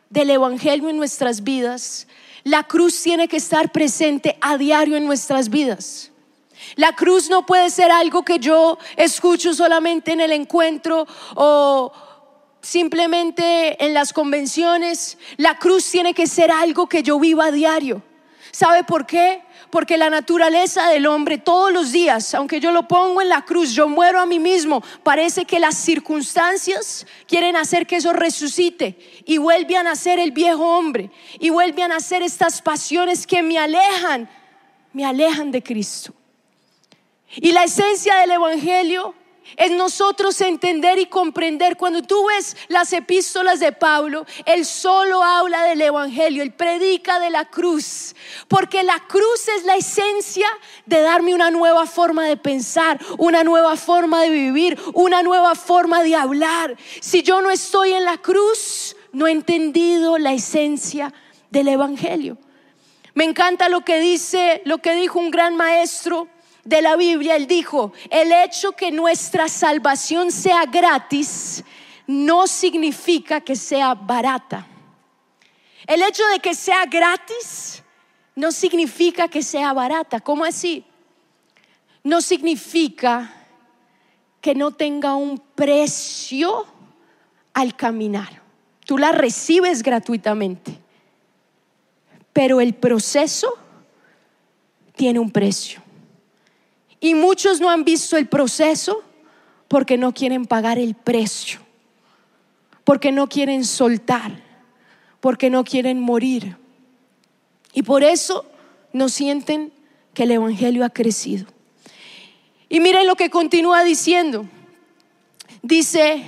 del 0.10 0.30
Evangelio 0.30 0.90
en 0.90 0.98
nuestras 0.98 1.44
vidas, 1.44 2.08
la 2.44 2.64
cruz 2.64 3.02
tiene 3.02 3.28
que 3.28 3.38
estar 3.38 3.72
presente 3.72 4.38
a 4.42 4.58
diario 4.58 4.98
en 4.98 5.06
nuestras 5.06 5.50
vidas. 5.50 6.12
La 6.76 6.94
cruz 6.94 7.30
no 7.30 7.46
puede 7.46 7.70
ser 7.70 7.92
algo 7.92 8.24
que 8.24 8.40
yo 8.40 8.78
escucho 8.96 9.54
solamente 9.54 10.12
en 10.12 10.22
el 10.22 10.32
encuentro 10.32 11.08
o 11.36 11.92
simplemente 12.64 13.84
en 13.84 13.94
las 13.94 14.14
convenciones. 14.14 15.20
La 15.38 15.60
cruz 15.60 15.92
tiene 15.92 16.16
que 16.16 16.26
ser 16.26 16.50
algo 16.50 16.88
que 16.88 17.04
yo 17.04 17.20
viva 17.20 17.46
a 17.46 17.52
diario. 17.52 18.02
¿Sabe 18.52 18.84
por 18.84 19.06
qué? 19.06 19.42
Porque 19.70 19.98
la 19.98 20.10
naturaleza 20.10 20.88
del 20.90 21.08
hombre 21.08 21.40
todos 21.40 21.74
los 21.74 21.92
días, 21.92 22.34
aunque 22.36 22.60
yo 22.60 22.72
lo 22.72 22.88
pongo 22.88 23.22
en 23.22 23.30
la 23.30 23.44
cruz, 23.44 23.74
yo 23.74 23.90
muero 23.90 24.20
a 24.20 24.28
mí 24.28 24.40
mismo, 24.40 24.84
parece 25.02 25.46
que 25.46 25.60
las 25.60 25.76
circunstancias 25.76 27.08
quieren 27.28 27.56
hacer 27.56 27.88
que 27.88 27.96
eso 27.96 28.14
resucite 28.14 28.98
y 29.26 29.40
vuelve 29.40 29.76
a 29.76 29.84
nacer 29.84 30.20
el 30.20 30.32
viejo 30.32 30.78
hombre 30.78 31.10
y 31.40 31.50
vuelve 31.50 31.82
a 31.82 31.88
nacer 31.88 32.22
estas 32.22 32.62
pasiones 32.62 33.26
que 33.26 33.42
me 33.42 33.58
alejan, 33.58 34.30
me 34.94 35.04
alejan 35.04 35.52
de 35.52 35.64
Cristo. 35.64 36.14
Y 37.36 37.52
la 37.52 37.64
esencia 37.64 38.16
del 38.18 38.32
Evangelio 38.32 39.16
es 39.58 39.72
nosotros 39.72 40.40
entender 40.42 41.00
y 41.00 41.06
comprender. 41.06 41.78
Cuando 41.78 42.02
tú 42.02 42.26
ves 42.28 42.56
las 42.68 42.94
epístolas 42.94 43.60
de 43.60 43.72
Pablo, 43.72 44.26
él 44.46 44.66
solo 44.66 45.24
habla 45.24 45.64
del 45.64 45.82
Evangelio, 45.82 46.44
él 46.44 46.54
predica 46.54 47.20
de 47.20 47.30
la 47.30 47.46
cruz, 47.46 48.16
porque 48.48 48.84
la 48.84 49.00
cruz 49.08 49.48
es 49.56 49.64
la 49.64 49.76
esencia 49.76 50.48
de 50.86 51.02
darme 51.02 51.34
una 51.34 51.52
nueva 51.52 51.86
forma 51.86 52.26
de 52.26 52.38
pensar, 52.38 53.00
una 53.18 53.44
nueva 53.44 53.76
forma 53.78 54.22
de 54.22 54.30
vivir, 54.30 54.80
una 54.94 55.24
nueva 55.24 55.56
forma 55.56 56.04
de 56.04 56.16
hablar. 56.16 56.76
Si 57.02 57.24
yo 57.24 57.42
no 57.42 57.52
estoy 57.52 57.94
en 57.94 58.06
la 58.06 58.18
cruz, 58.18 58.96
no 59.12 59.28
he 59.28 59.32
entendido 59.32 60.18
la 60.18 60.34
esencia 60.34 61.14
del 61.50 61.68
Evangelio. 61.68 62.38
Me 63.14 63.26
encanta 63.26 63.70
lo 63.70 63.82
que 63.82 64.00
dice, 64.00 64.62
lo 64.66 64.80
que 64.80 64.96
dijo 64.96 65.20
un 65.20 65.30
gran 65.30 65.56
maestro 65.56 66.28
de 66.64 66.82
la 66.82 66.96
Biblia, 66.96 67.36
él 67.36 67.48
dijo, 67.48 67.92
el 68.10 68.32
hecho 68.32 68.72
que 68.72 68.92
nuestra 68.92 69.48
salvación 69.48 70.32
sea 70.32 70.66
gratis 70.66 71.64
no 72.08 72.48
significa 72.48 73.42
que 73.42 73.56
sea 73.56 73.94
barata. 73.94 74.66
El 75.86 76.02
hecho 76.02 76.26
de 76.28 76.40
que 76.40 76.56
sea 76.56 76.86
gratis 76.86 77.84
no 78.36 78.52
significa 78.52 79.28
que 79.28 79.44
sea 79.44 79.74
barata. 79.74 80.22
¿Cómo 80.22 80.46
así? 80.46 80.86
No 82.04 82.22
significa 82.22 83.34
que 84.40 84.56
no 84.56 84.72
tenga 84.72 85.16
un 85.16 85.38
precio 85.38 86.66
al 87.54 87.76
caminar. 87.76 88.42
Tú 88.86 88.98
la 88.98 89.12
recibes 89.12 89.84
gratuitamente, 89.84 90.78
pero 92.32 92.60
el 92.60 92.74
proceso 92.74 93.54
tiene 94.96 95.20
un 95.20 95.32
precio. 95.32 95.83
Y 97.04 97.16
muchos 97.16 97.60
no 97.60 97.70
han 97.70 97.84
visto 97.84 98.16
el 98.16 98.28
proceso 98.28 99.04
porque 99.68 99.98
no 99.98 100.14
quieren 100.14 100.46
pagar 100.46 100.80
el 100.80 100.96
precio, 100.96 101.60
porque 102.86 103.12
no 103.12 103.28
quieren 103.28 103.66
soltar, 103.66 104.42
porque 105.20 105.50
no 105.50 105.66
quieren 105.66 106.00
morir. 106.00 106.56
Y 107.74 107.84
por 107.84 108.06
eso 108.06 108.46
no 108.94 109.10
sienten 109.10 109.74
que 110.14 110.24
el 110.24 110.32
Evangelio 110.32 110.86
ha 110.86 110.92
crecido. 110.92 111.46
Y 112.70 112.80
miren 112.80 113.06
lo 113.06 113.18
que 113.18 113.30
continúa 113.30 113.84
diciendo. 113.84 114.46
Dice 115.62 116.24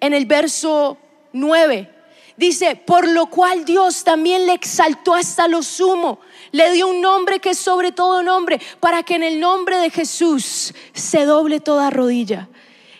en 0.00 0.14
el 0.14 0.24
verso 0.24 0.96
9, 1.34 1.90
dice, 2.36 2.76
por 2.76 3.08
lo 3.08 3.26
cual 3.26 3.64
Dios 3.64 4.04
también 4.04 4.46
le 4.46 4.52
exaltó 4.52 5.14
hasta 5.14 5.48
lo 5.48 5.62
sumo 5.62 6.20
le 6.52 6.72
dio 6.72 6.88
un 6.88 7.00
nombre 7.00 7.40
que 7.40 7.50
es 7.50 7.58
sobre 7.58 7.92
todo 7.92 8.22
nombre, 8.22 8.60
para 8.80 9.02
que 9.02 9.14
en 9.14 9.22
el 9.22 9.40
nombre 9.40 9.76
de 9.76 9.90
Jesús 9.90 10.74
se 10.92 11.24
doble 11.24 11.60
toda 11.60 11.90
rodilla. 11.90 12.48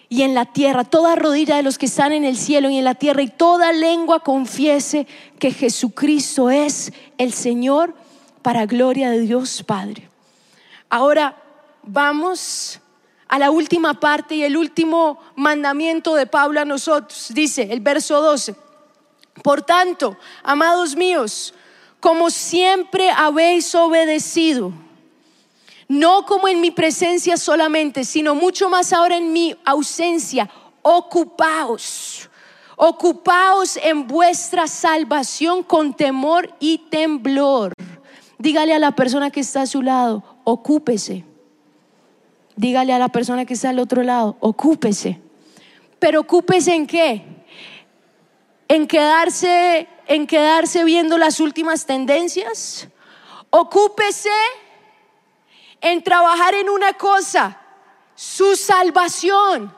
y 0.09 0.22
en 0.22 0.35
la 0.35 0.44
tierra, 0.44 0.85
toda 0.85 1.16
rodilla 1.16 1.57
de 1.57 1.64
los 1.64 1.79
que 1.79 1.87
están 1.87 2.12
en 2.12 2.25
el 2.25 2.37
cielo 2.37 2.70
y 2.70 2.79
en 2.79 2.85
la 2.85 2.94
tierra 2.94 3.22
y 3.22 3.29
toda 3.29 3.72
lengua 3.72 4.20
confiese 4.20 5.05
que 5.40 5.51
Jesucristo 5.51 6.49
es 6.49 6.92
el 7.18 7.33
Señor 7.33 7.92
para 8.40 8.66
gloria 8.66 9.11
de 9.11 9.18
Dios 9.22 9.64
Padre. 9.64 10.09
Ahora 10.88 11.42
vamos 11.83 12.79
a 13.27 13.40
la 13.40 13.51
última 13.51 13.99
parte 13.99 14.37
y 14.37 14.44
el 14.44 14.57
último 14.57 15.18
mandamiento 15.35 16.14
de 16.14 16.27
Pablo 16.27 16.61
a 16.61 16.64
nosotros. 16.64 17.33
Dice 17.35 17.66
el 17.72 17.81
verso 17.81 18.20
12. 18.20 18.65
Por 19.42 19.62
tanto, 19.62 20.16
amados 20.42 20.96
míos, 20.96 21.55
como 22.01 22.31
siempre 22.31 23.11
habéis 23.11 23.75
obedecido, 23.75 24.72
no 25.88 26.25
como 26.25 26.49
en 26.49 26.61
mi 26.61 26.70
presencia 26.70 27.37
solamente, 27.37 28.05
sino 28.05 28.35
mucho 28.35 28.68
más 28.68 28.92
ahora 28.92 29.16
en 29.16 29.33
mi 29.33 29.57
ausencia, 29.64 30.51
ocupaos, 30.83 32.29
ocupaos 32.77 33.77
en 33.77 34.07
vuestra 34.07 34.66
salvación 34.66 35.62
con 35.62 35.94
temor 35.94 36.53
y 36.59 36.79
temblor. 36.79 37.72
Dígale 38.38 38.75
a 38.75 38.79
la 38.79 38.92
persona 38.92 39.31
que 39.31 39.40
está 39.40 39.62
a 39.62 39.66
su 39.66 39.83
lado, 39.83 40.22
ocúpese. 40.44 41.25
Dígale 42.57 42.92
a 42.92 42.99
la 42.99 43.09
persona 43.09 43.44
que 43.44 43.55
está 43.55 43.70
al 43.70 43.79
otro 43.79 44.03
lado, 44.03 44.37
ocúpese. 44.40 45.20
Pero 45.99 46.20
ocúpese 46.20 46.75
en 46.75 46.87
qué? 46.87 47.36
En 48.68 48.87
quedarse, 48.87 49.88
en 50.07 50.26
quedarse 50.26 50.85
viendo 50.85 51.18
las 51.18 51.40
últimas 51.40 51.87
tendencias. 51.87 52.88
Ocúpese 53.50 54.31
en 55.81 56.02
trabajar 56.02 56.55
en 56.55 56.68
una 56.68 56.94
cosa, 56.94 57.61
su 58.14 58.57
salvación. 58.57 59.74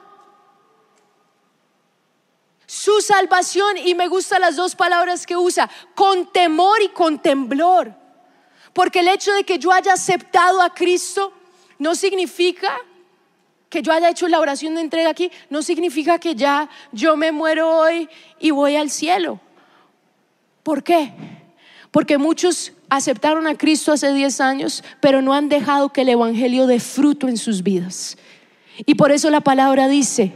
Su 2.66 3.00
salvación, 3.00 3.78
y 3.78 3.94
me 3.94 4.08
gustan 4.08 4.42
las 4.42 4.56
dos 4.56 4.74
palabras 4.74 5.26
que 5.26 5.36
usa, 5.36 5.70
con 5.94 6.30
temor 6.32 6.82
y 6.82 6.88
con 6.88 7.18
temblor. 7.18 7.94
Porque 8.72 9.00
el 9.00 9.08
hecho 9.08 9.32
de 9.32 9.44
que 9.44 9.58
yo 9.58 9.72
haya 9.72 9.94
aceptado 9.94 10.60
a 10.60 10.72
Cristo 10.74 11.32
no 11.78 11.94
significa 11.94 12.78
que 13.68 13.82
yo 13.82 13.92
haya 13.92 14.10
hecho 14.10 14.28
la 14.28 14.40
oración 14.40 14.74
de 14.74 14.80
entrega 14.80 15.10
aquí, 15.10 15.30
no 15.50 15.62
significa 15.62 16.18
que 16.18 16.34
ya 16.34 16.68
yo 16.92 17.16
me 17.16 17.32
muero 17.32 17.68
hoy 17.68 18.08
y 18.40 18.50
voy 18.50 18.76
al 18.76 18.90
cielo. 18.90 19.40
¿Por 20.62 20.82
qué? 20.82 21.12
Porque 21.90 22.18
muchos 22.18 22.72
aceptaron 22.88 23.46
a 23.46 23.56
Cristo 23.56 23.92
hace 23.92 24.12
10 24.12 24.40
años, 24.40 24.84
pero 25.00 25.22
no 25.22 25.34
han 25.34 25.48
dejado 25.48 25.90
que 25.90 26.02
el 26.02 26.10
Evangelio 26.10 26.66
dé 26.66 26.80
fruto 26.80 27.28
en 27.28 27.36
sus 27.36 27.62
vidas. 27.62 28.16
Y 28.86 28.94
por 28.94 29.12
eso 29.12 29.30
la 29.30 29.40
palabra 29.40 29.88
dice 29.88 30.32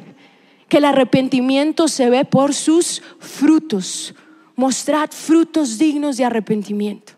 que 0.69 0.79
el 0.79 0.85
arrepentimiento 0.85 1.89
se 1.89 2.11
ve 2.11 2.25
por 2.25 2.55
sus 2.55 3.03
frutos. 3.19 4.15
Mostrad 4.57 5.11
frutos 5.11 5.79
dignos 5.79 6.17
de 6.17 6.25
arrepentimiento. 6.25 7.15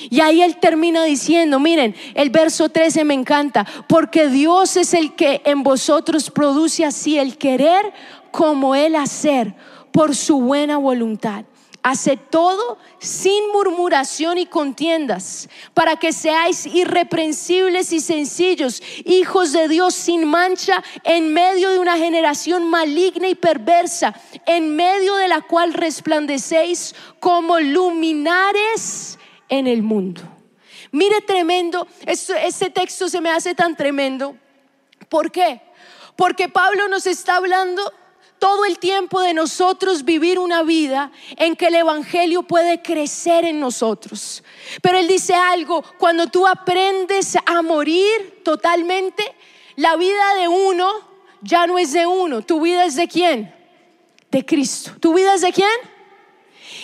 Y 0.00 0.20
ahí 0.20 0.42
él 0.42 0.56
termina 0.56 1.04
diciendo, 1.04 1.60
miren, 1.60 1.94
el 2.14 2.30
verso 2.30 2.68
13 2.68 3.04
me 3.04 3.14
encanta, 3.14 3.64
porque 3.88 4.28
Dios 4.28 4.76
es 4.76 4.92
el 4.92 5.14
que 5.14 5.40
en 5.44 5.62
vosotros 5.62 6.30
produce 6.30 6.84
así 6.84 7.18
el 7.18 7.38
querer 7.38 7.92
como 8.30 8.74
el 8.74 8.96
hacer 8.96 9.54
por 9.92 10.16
su 10.16 10.40
buena 10.40 10.76
voluntad. 10.78 11.44
Hace 11.84 12.16
todo 12.16 12.78
sin 12.98 13.52
murmuración 13.52 14.38
y 14.38 14.46
contiendas, 14.46 15.50
para 15.74 15.96
que 15.96 16.12
seáis 16.12 16.64
irreprensibles 16.64 17.92
y 17.92 18.00
sencillos, 18.00 18.82
hijos 19.04 19.52
de 19.52 19.68
Dios 19.68 19.94
sin 19.94 20.24
mancha, 20.24 20.82
en 21.04 21.32
medio 21.32 21.70
de 21.70 21.78
una 21.78 21.98
generación 21.98 22.68
maligna 22.70 23.28
y 23.28 23.34
perversa, 23.34 24.14
en 24.46 24.74
medio 24.74 25.14
de 25.16 25.28
la 25.28 25.42
cual 25.42 25.74
resplandecéis 25.74 26.94
como 27.20 27.60
luminares 27.60 29.18
en 29.58 29.66
el 29.66 29.82
mundo. 29.82 30.22
Mire 30.90 31.20
tremendo, 31.22 31.86
este, 32.06 32.70
texto 32.70 33.08
se 33.08 33.20
me 33.20 33.30
hace 33.30 33.54
tan 33.54 33.76
tremendo. 33.76 34.36
¿Por 35.08 35.30
qué? 35.30 35.60
Porque 36.16 36.48
Pablo 36.48 36.88
nos 36.88 37.06
está 37.06 37.36
hablando 37.36 37.92
todo 38.38 38.64
el 38.64 38.78
tiempo 38.78 39.20
de 39.20 39.34
nosotros 39.34 40.04
vivir 40.04 40.38
una 40.38 40.62
vida 40.62 41.10
en 41.36 41.56
que 41.56 41.66
el 41.66 41.76
Evangelio 41.76 42.42
puede 42.42 42.82
crecer 42.82 43.44
en 43.44 43.58
nosotros. 43.58 44.44
Pero 44.82 44.98
él 44.98 45.08
dice 45.08 45.34
algo, 45.34 45.82
cuando 45.98 46.26
tú 46.28 46.46
aprendes 46.46 47.36
a 47.44 47.62
morir 47.62 48.42
totalmente, 48.44 49.24
la 49.76 49.96
vida 49.96 50.34
de 50.34 50.48
uno 50.48 50.92
ya 51.40 51.66
no 51.66 51.78
es 51.78 51.92
de 51.92 52.06
uno, 52.06 52.42
tu 52.42 52.60
vida 52.60 52.84
es 52.84 52.96
de 52.96 53.08
quién? 53.08 53.54
De 54.30 54.44
Cristo. 54.44 54.92
¿Tu 55.00 55.12
vida 55.14 55.34
es 55.34 55.40
de 55.40 55.52
quién? 55.52 55.93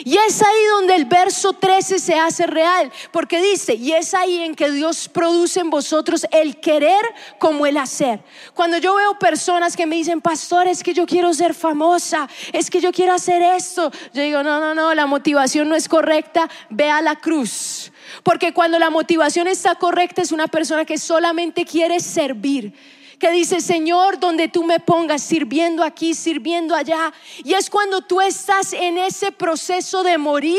Y 0.04 0.16
es 0.16 0.42
ahí 0.42 0.64
donde 0.72 0.96
el 0.96 1.04
verso 1.04 1.52
13 1.52 1.98
se 1.98 2.14
hace 2.14 2.46
real, 2.46 2.90
porque 3.10 3.40
dice, 3.40 3.74
y 3.74 3.92
es 3.92 4.14
ahí 4.14 4.42
en 4.42 4.54
que 4.54 4.70
Dios 4.70 5.08
produce 5.08 5.60
en 5.60 5.70
vosotros 5.70 6.26
el 6.30 6.60
querer 6.60 7.02
como 7.38 7.66
el 7.66 7.76
hacer. 7.76 8.20
Cuando 8.54 8.78
yo 8.78 8.94
veo 8.94 9.18
personas 9.18 9.76
que 9.76 9.86
me 9.86 9.96
dicen, 9.96 10.20
pastor, 10.20 10.68
es 10.68 10.82
que 10.82 10.94
yo 10.94 11.06
quiero 11.06 11.32
ser 11.34 11.54
famosa, 11.54 12.28
es 12.52 12.70
que 12.70 12.80
yo 12.80 12.92
quiero 12.92 13.12
hacer 13.12 13.42
esto, 13.42 13.90
yo 14.12 14.22
digo, 14.22 14.42
no, 14.42 14.60
no, 14.60 14.74
no, 14.74 14.94
la 14.94 15.06
motivación 15.06 15.68
no 15.68 15.74
es 15.74 15.88
correcta, 15.88 16.48
ve 16.68 16.90
a 16.90 17.02
la 17.02 17.16
cruz. 17.16 17.92
Porque 18.22 18.52
cuando 18.52 18.78
la 18.78 18.90
motivación 18.90 19.46
está 19.46 19.74
correcta 19.74 20.22
es 20.22 20.32
una 20.32 20.48
persona 20.48 20.84
que 20.84 20.98
solamente 20.98 21.64
quiere 21.64 22.00
servir 22.00 22.72
que 23.20 23.30
dice, 23.30 23.60
Señor, 23.60 24.18
donde 24.18 24.48
tú 24.48 24.64
me 24.64 24.80
pongas, 24.80 25.22
sirviendo 25.22 25.84
aquí, 25.84 26.14
sirviendo 26.14 26.74
allá. 26.74 27.12
Y 27.44 27.52
es 27.52 27.68
cuando 27.68 28.00
tú 28.00 28.20
estás 28.20 28.72
en 28.72 28.96
ese 28.96 29.30
proceso 29.30 30.02
de 30.02 30.16
morir 30.16 30.58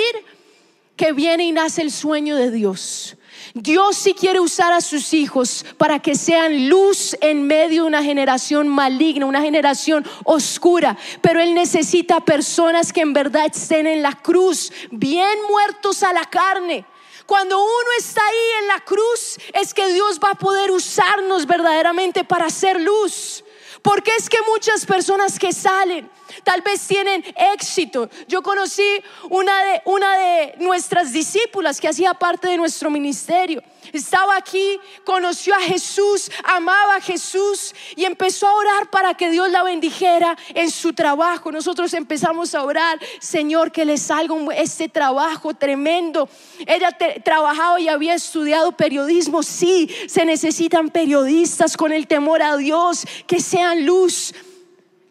que 0.96 1.12
viene 1.12 1.46
y 1.46 1.52
nace 1.52 1.82
el 1.82 1.92
sueño 1.92 2.36
de 2.36 2.52
Dios. 2.52 3.18
Dios 3.56 3.98
sí 3.98 4.14
quiere 4.14 4.40
usar 4.40 4.72
a 4.72 4.80
sus 4.80 5.12
hijos 5.14 5.66
para 5.78 5.98
que 6.00 6.14
sean 6.14 6.70
luz 6.70 7.18
en 7.20 7.48
medio 7.48 7.82
de 7.82 7.88
una 7.88 8.04
generación 8.04 8.68
maligna, 8.68 9.26
una 9.26 9.42
generación 9.42 10.06
oscura, 10.24 10.96
pero 11.22 11.42
Él 11.42 11.56
necesita 11.56 12.20
personas 12.20 12.94
que 12.94 13.02
en 13.02 13.14
verdad 13.14 13.48
estén 13.52 13.88
en 13.88 14.04
la 14.04 14.14
cruz, 14.14 14.72
bien 14.92 15.36
muertos 15.50 16.04
a 16.04 16.14
la 16.14 16.26
carne, 16.26 16.86
cuando 17.26 17.58
uno 17.60 17.90
está 17.98 18.22
ahí 18.22 18.62
en 18.62 18.68
la 18.68 18.80
cruz 18.82 19.38
es 19.54 19.74
que 19.74 19.92
Dios 19.94 20.20
va 20.24 20.32
a 20.32 20.36
poder 20.36 20.72
usarnos 20.72 21.46
verdaderamente 21.46 22.24
para 22.24 22.46
hacer 22.46 22.80
luz. 22.80 23.44
Porque 23.82 24.12
es 24.16 24.30
que 24.30 24.38
muchas 24.48 24.86
personas 24.86 25.40
que 25.40 25.52
salen 25.54 26.10
tal 26.44 26.62
vez 26.62 26.86
tienen 26.88 27.24
éxito. 27.54 28.10
Yo 28.28 28.42
conocí 28.42 28.84
una 29.30 29.64
de, 29.64 29.82
una 29.86 30.18
de 30.18 30.56
nuestras 30.60 31.14
discípulas 31.14 31.80
que 31.80 31.88
hacía 31.88 32.14
parte 32.14 32.48
de 32.48 32.58
nuestro 32.58 32.90
ministerio. 32.90 33.62
Estaba 33.94 34.38
aquí, 34.38 34.80
conoció 35.04 35.56
a 35.56 35.60
Jesús, 35.60 36.32
amaba 36.44 36.96
a 36.96 37.02
Jesús 37.02 37.74
y 37.96 38.06
empezó 38.06 38.48
a 38.48 38.54
orar 38.54 38.90
para 38.90 39.16
que 39.16 39.30
Dios 39.32 39.50
la 39.50 39.64
bendijera 39.64 40.38
en 40.54 40.72
su 40.72 40.94
trabajo. 40.94 41.52
Nosotros 41.52 41.94
empezamos 41.94 42.56
a 42.56 42.64
orar, 42.64 43.00
Señor, 43.20 43.72
que 43.72 43.86
le 43.86 43.98
salga 43.98 44.32
este 44.56 44.88
trabajo 44.88 45.54
tremendo. 45.54 46.30
Ella 46.66 46.96
trabajaba 47.24 47.80
y 47.80 47.88
había 47.88 48.14
estudiado 48.14 48.72
periodismo. 48.72 49.44
Sí, 49.44 49.90
se 50.08 50.26
necesitan 50.26 50.90
periodistas 50.90 51.76
con 51.76 51.92
el 51.92 52.08
temor 52.08 52.42
a 52.42 52.58
Dios, 52.58 53.06
que 53.28 53.40
sean 53.40 53.86
luz 53.86 54.34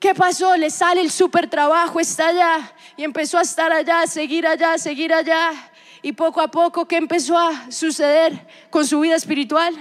¿Qué 0.01 0.15
pasó? 0.15 0.57
Le 0.57 0.71
sale 0.71 1.03
el 1.03 1.11
super 1.11 1.51
trabajo, 1.51 2.01
está 2.01 2.29
allá 2.29 2.73
y 2.97 3.05
empezó 3.05 3.37
a 3.37 3.43
estar 3.43 3.71
allá, 3.71 4.01
a 4.01 4.07
seguir 4.07 4.47
allá, 4.47 4.73
a 4.73 4.79
seguir 4.79 5.13
allá. 5.13 5.53
Y 6.01 6.13
poco 6.13 6.41
a 6.41 6.51
poco, 6.51 6.89
¿qué 6.89 6.97
empezó 6.97 7.39
a 7.39 7.71
suceder 7.71 8.49
con 8.71 8.87
su 8.87 8.99
vida 9.01 9.15
espiritual? 9.15 9.75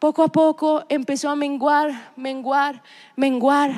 Poco 0.00 0.24
a 0.24 0.28
poco 0.32 0.84
empezó 0.88 1.30
a 1.30 1.36
menguar, 1.36 2.12
menguar, 2.16 2.82
menguar. 3.14 3.70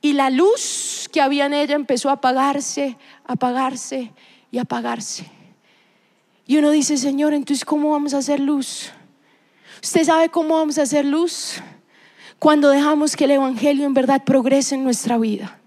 Y 0.00 0.12
la 0.12 0.30
luz 0.30 1.08
que 1.12 1.20
había 1.20 1.46
en 1.46 1.54
ella 1.54 1.74
empezó 1.74 2.08
a 2.08 2.12
apagarse, 2.12 2.96
apagarse 3.26 4.12
y 4.52 4.58
apagarse. 4.58 5.28
Y 6.46 6.56
uno 6.56 6.70
dice, 6.70 6.96
Señor, 6.96 7.34
entonces, 7.34 7.64
¿cómo 7.64 7.90
vamos 7.90 8.14
a 8.14 8.18
hacer 8.18 8.38
luz? 8.38 8.92
¿Usted 9.82 10.04
sabe 10.04 10.28
cómo 10.28 10.54
vamos 10.56 10.78
a 10.78 10.82
hacer 10.82 11.04
luz? 11.04 11.60
Cuando 12.40 12.70
dejamos 12.70 13.14
que 13.14 13.24
el 13.24 13.32
Evangelio 13.32 13.86
en 13.86 13.94
verdad 13.94 14.24
progrese 14.24 14.74
en 14.74 14.82
nuestra 14.82 15.18
vida. 15.18 15.58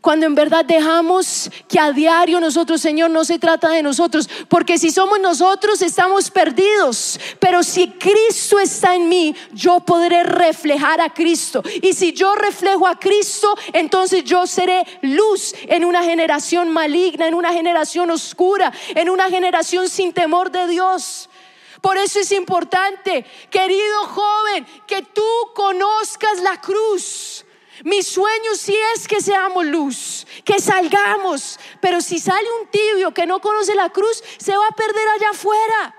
Cuando 0.00 0.26
en 0.26 0.34
verdad 0.34 0.64
dejamos 0.64 1.48
que 1.68 1.78
a 1.78 1.92
diario 1.92 2.40
nosotros, 2.40 2.80
Señor, 2.80 3.10
no 3.10 3.24
se 3.24 3.38
trata 3.38 3.70
de 3.70 3.84
nosotros, 3.84 4.28
porque 4.48 4.76
si 4.78 4.90
somos 4.90 5.20
nosotros 5.20 5.80
estamos 5.80 6.28
perdidos, 6.28 7.20
pero 7.38 7.62
si 7.62 7.86
Cristo 7.86 8.58
está 8.58 8.96
en 8.96 9.08
mí, 9.08 9.32
yo 9.52 9.78
podré 9.78 10.24
reflejar 10.24 11.00
a 11.00 11.14
Cristo. 11.14 11.62
Y 11.80 11.92
si 11.92 12.12
yo 12.12 12.34
reflejo 12.34 12.88
a 12.88 12.98
Cristo, 12.98 13.54
entonces 13.72 14.24
yo 14.24 14.44
seré 14.48 14.84
luz 15.02 15.54
en 15.68 15.84
una 15.84 16.02
generación 16.02 16.68
maligna, 16.70 17.28
en 17.28 17.34
una 17.34 17.52
generación 17.52 18.10
oscura, 18.10 18.72
en 18.96 19.08
una 19.08 19.30
generación 19.30 19.88
sin 19.88 20.12
temor 20.12 20.50
de 20.50 20.66
Dios. 20.66 21.28
Por 21.82 21.98
eso 21.98 22.20
es 22.20 22.30
importante, 22.32 23.26
querido 23.50 24.06
joven, 24.06 24.64
que 24.86 25.02
tú 25.02 25.28
conozcas 25.54 26.40
la 26.40 26.60
cruz. 26.60 27.44
Mi 27.84 28.02
sueño 28.02 28.54
sí 28.54 28.76
es 28.94 29.08
que 29.08 29.20
seamos 29.20 29.66
luz, 29.66 30.26
que 30.44 30.60
salgamos, 30.60 31.58
pero 31.80 32.00
si 32.00 32.20
sale 32.20 32.46
un 32.60 32.68
tibio 32.68 33.12
que 33.12 33.26
no 33.26 33.40
conoce 33.40 33.74
la 33.74 33.90
cruz, 33.90 34.22
se 34.38 34.56
va 34.56 34.66
a 34.68 34.76
perder 34.76 35.08
allá 35.08 35.30
afuera. 35.30 35.96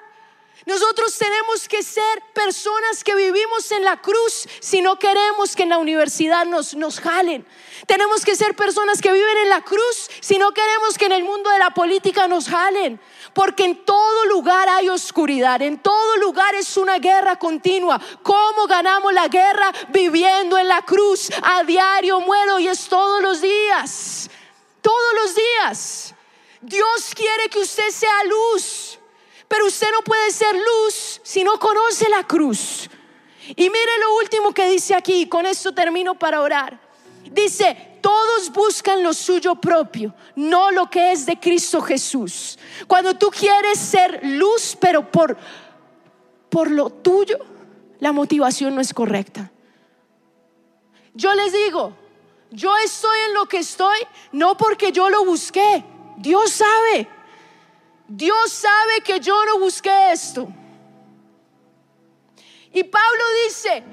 Nosotros 0.65 1.17
tenemos 1.17 1.67
que 1.67 1.84
ser 1.84 2.23
personas 2.34 3.04
que 3.04 3.15
vivimos 3.15 3.69
en 3.71 3.84
la 3.84 3.97
cruz 4.02 4.47
si 4.62 4.82
no 4.82 4.97
queremos 4.97 5.56
que 5.56 5.63
en 5.63 5.69
la 5.69 5.78
universidad 5.78 6.45
nos, 6.45 6.73
nos 6.73 7.02
jalen. 7.02 7.45
Tenemos 7.86 8.23
que 8.23 8.36
ser 8.36 8.56
personas 8.56 9.02
que 9.02 9.12
viven 9.12 9.38
en 9.39 9.49
la 9.49 9.62
cruz 9.62 10.10
si 10.21 10.38
no 10.38 10.54
queremos 10.54 10.97
que 10.97 11.06
en 11.06 11.12
el 11.12 11.23
mundo 11.23 11.49
de 11.49 11.60
la 11.60 11.71
política 11.71 12.30
nos 12.30 12.47
jalen. 12.47 12.99
Porque 13.34 13.65
en 13.65 13.84
todo 13.84 14.26
lugar 14.28 14.69
hay 14.69 14.88
oscuridad, 14.88 15.62
en 15.62 15.80
todo 15.80 16.15
lugar 16.17 16.56
es 16.56 16.78
una 16.78 16.97
guerra 16.97 17.38
continua. 17.38 17.99
¿Cómo 18.21 18.65
ganamos 18.67 19.12
la 19.12 19.28
guerra? 19.28 19.69
Viviendo 19.89 20.58
en 20.58 20.69
la 20.69 20.82
cruz. 20.84 21.30
A 21.41 21.63
diario 21.63 22.21
muero 22.21 22.58
y 22.60 22.69
es 22.69 22.88
todos 22.88 23.21
los 23.21 23.41
días. 23.41 24.30
Todos 24.82 25.13
los 25.21 25.36
días. 25.36 26.15
Dios 26.62 27.12
quiere 27.13 27.49
que 27.49 27.60
usted 27.60 27.89
sea 27.89 28.23
luz. 28.23 28.99
Pero 29.53 29.67
usted 29.67 29.91
no 29.91 30.01
puede 30.01 30.31
ser 30.31 30.55
luz 30.55 31.21
si 31.21 31.43
no 31.43 31.59
conoce 31.59 32.09
la 32.09 32.23
cruz. 32.23 32.89
Y 33.49 33.69
mire 33.69 33.99
lo 34.01 34.15
último 34.15 34.51
que 34.51 34.67
dice 34.67 34.95
aquí, 34.95 35.27
con 35.27 35.45
esto 35.45 35.71
termino 35.71 36.17
para 36.17 36.41
orar. 36.41 36.81
Dice, 37.29 37.99
todos 38.01 38.51
buscan 38.51 39.03
lo 39.03 39.13
suyo 39.13 39.53
propio, 39.53 40.15
no 40.35 40.71
lo 40.71 40.89
que 40.89 41.11
es 41.11 41.27
de 41.27 41.39
Cristo 41.39 41.83
Jesús. 41.83 42.57
Cuando 42.87 43.13
tú 43.13 43.29
quieres 43.29 43.77
ser 43.77 44.21
luz, 44.23 44.75
pero 44.81 45.11
por, 45.11 45.37
por 46.49 46.71
lo 46.71 46.89
tuyo, 46.89 47.37
la 47.99 48.11
motivación 48.11 48.73
no 48.73 48.81
es 48.81 48.91
correcta. 48.91 49.51
Yo 51.13 51.31
les 51.35 51.53
digo, 51.53 51.95
yo 52.49 52.75
estoy 52.77 53.19
en 53.27 53.35
lo 53.35 53.45
que 53.45 53.59
estoy 53.59 53.99
no 54.31 54.57
porque 54.57 54.91
yo 54.91 55.11
lo 55.11 55.23
busqué, 55.25 55.83
Dios 56.17 56.53
sabe. 56.53 57.07
Dios 58.07 58.51
sabe 58.51 59.01
que 59.03 59.19
yo 59.19 59.45
no 59.45 59.59
busqué 59.59 60.11
esto. 60.11 60.47
Y 62.71 62.83
Pablo 62.83 63.23
dice, 63.45 63.83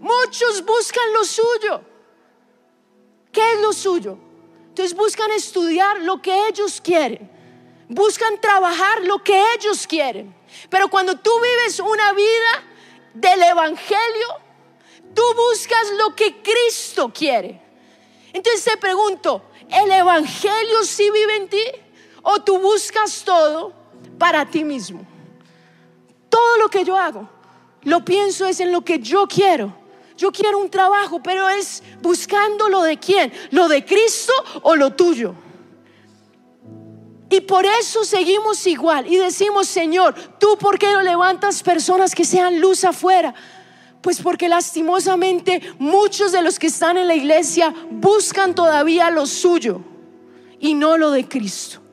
muchos 0.00 0.64
buscan 0.64 1.12
lo 1.12 1.24
suyo. 1.24 1.80
¿Qué 3.32 3.52
es 3.52 3.60
lo 3.60 3.72
suyo? 3.72 4.18
Entonces 4.68 4.94
buscan 4.94 5.30
estudiar 5.32 6.00
lo 6.02 6.20
que 6.20 6.48
ellos 6.48 6.80
quieren. 6.80 7.30
Buscan 7.88 8.40
trabajar 8.40 9.04
lo 9.04 9.22
que 9.22 9.40
ellos 9.54 9.86
quieren. 9.86 10.34
Pero 10.68 10.88
cuando 10.88 11.16
tú 11.16 11.30
vives 11.40 11.80
una 11.80 12.12
vida 12.12 12.64
del 13.14 13.42
Evangelio, 13.42 14.28
tú 15.14 15.22
buscas 15.34 15.90
lo 15.92 16.14
que 16.14 16.42
Cristo 16.42 17.10
quiere. 17.12 17.60
Entonces 18.32 18.64
te 18.64 18.76
pregunto, 18.76 19.42
¿el 19.70 19.90
Evangelio 19.90 20.84
sí 20.84 21.10
vive 21.10 21.36
en 21.36 21.48
ti? 21.48 21.64
O 22.24 22.42
tú 22.42 22.58
buscas 22.58 23.22
todo 23.24 23.72
para 24.18 24.44
ti 24.44 24.64
mismo. 24.64 25.06
Todo 26.28 26.58
lo 26.58 26.68
que 26.68 26.84
yo 26.84 26.96
hago, 26.96 27.28
lo 27.82 28.04
pienso 28.04 28.46
es 28.46 28.58
en 28.60 28.72
lo 28.72 28.82
que 28.82 28.98
yo 28.98 29.26
quiero. 29.28 29.72
Yo 30.16 30.32
quiero 30.32 30.58
un 30.58 30.70
trabajo, 30.70 31.22
pero 31.22 31.48
es 31.48 31.82
buscando 32.00 32.68
lo 32.68 32.82
de 32.82 32.98
quién, 32.98 33.32
lo 33.50 33.68
de 33.68 33.84
Cristo 33.84 34.32
o 34.62 34.74
lo 34.74 34.92
tuyo. 34.92 35.34
Y 37.30 37.40
por 37.40 37.66
eso 37.66 38.04
seguimos 38.04 38.64
igual 38.66 39.12
y 39.12 39.16
decimos, 39.16 39.66
Señor, 39.66 40.14
¿tú 40.38 40.56
por 40.56 40.78
qué 40.78 40.92
no 40.92 41.02
levantas 41.02 41.62
personas 41.62 42.14
que 42.14 42.24
sean 42.24 42.60
luz 42.60 42.84
afuera? 42.84 43.34
Pues 44.00 44.20
porque 44.20 44.48
lastimosamente 44.48 45.60
muchos 45.78 46.30
de 46.30 46.42
los 46.42 46.58
que 46.58 46.68
están 46.68 46.96
en 46.96 47.08
la 47.08 47.14
iglesia 47.14 47.74
buscan 47.90 48.54
todavía 48.54 49.10
lo 49.10 49.26
suyo 49.26 49.80
y 50.60 50.74
no 50.74 50.96
lo 50.96 51.10
de 51.10 51.26
Cristo. 51.26 51.83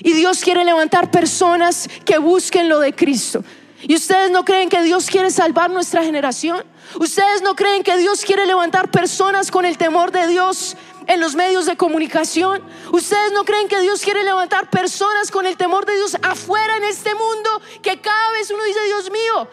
Y 0.00 0.12
Dios 0.12 0.40
quiere 0.40 0.64
levantar 0.64 1.10
personas 1.10 1.88
que 2.04 2.18
busquen 2.18 2.68
lo 2.68 2.80
de 2.80 2.94
Cristo. 2.94 3.42
¿Y 3.82 3.94
ustedes 3.94 4.30
no 4.30 4.44
creen 4.44 4.68
que 4.68 4.82
Dios 4.82 5.06
quiere 5.06 5.30
salvar 5.30 5.70
nuestra 5.70 6.02
generación? 6.02 6.64
¿Ustedes 6.98 7.42
no 7.42 7.54
creen 7.54 7.82
que 7.82 7.96
Dios 7.98 8.24
quiere 8.24 8.46
levantar 8.46 8.90
personas 8.90 9.50
con 9.50 9.64
el 9.64 9.76
temor 9.78 10.12
de 10.12 10.26
Dios 10.28 10.76
en 11.06 11.20
los 11.20 11.34
medios 11.34 11.66
de 11.66 11.76
comunicación? 11.76 12.62
¿Ustedes 12.92 13.32
no 13.32 13.44
creen 13.44 13.68
que 13.68 13.80
Dios 13.80 14.02
quiere 14.02 14.24
levantar 14.24 14.70
personas 14.70 15.30
con 15.30 15.46
el 15.46 15.56
temor 15.56 15.86
de 15.86 15.94
Dios 15.94 16.16
afuera 16.22 16.76
en 16.78 16.84
este 16.84 17.14
mundo? 17.14 17.60
Que 17.82 18.00
cada 18.00 18.32
vez 18.32 18.50
uno 18.50 18.64
dice, 18.64 18.82
Dios 18.86 19.10
mío, 19.10 19.48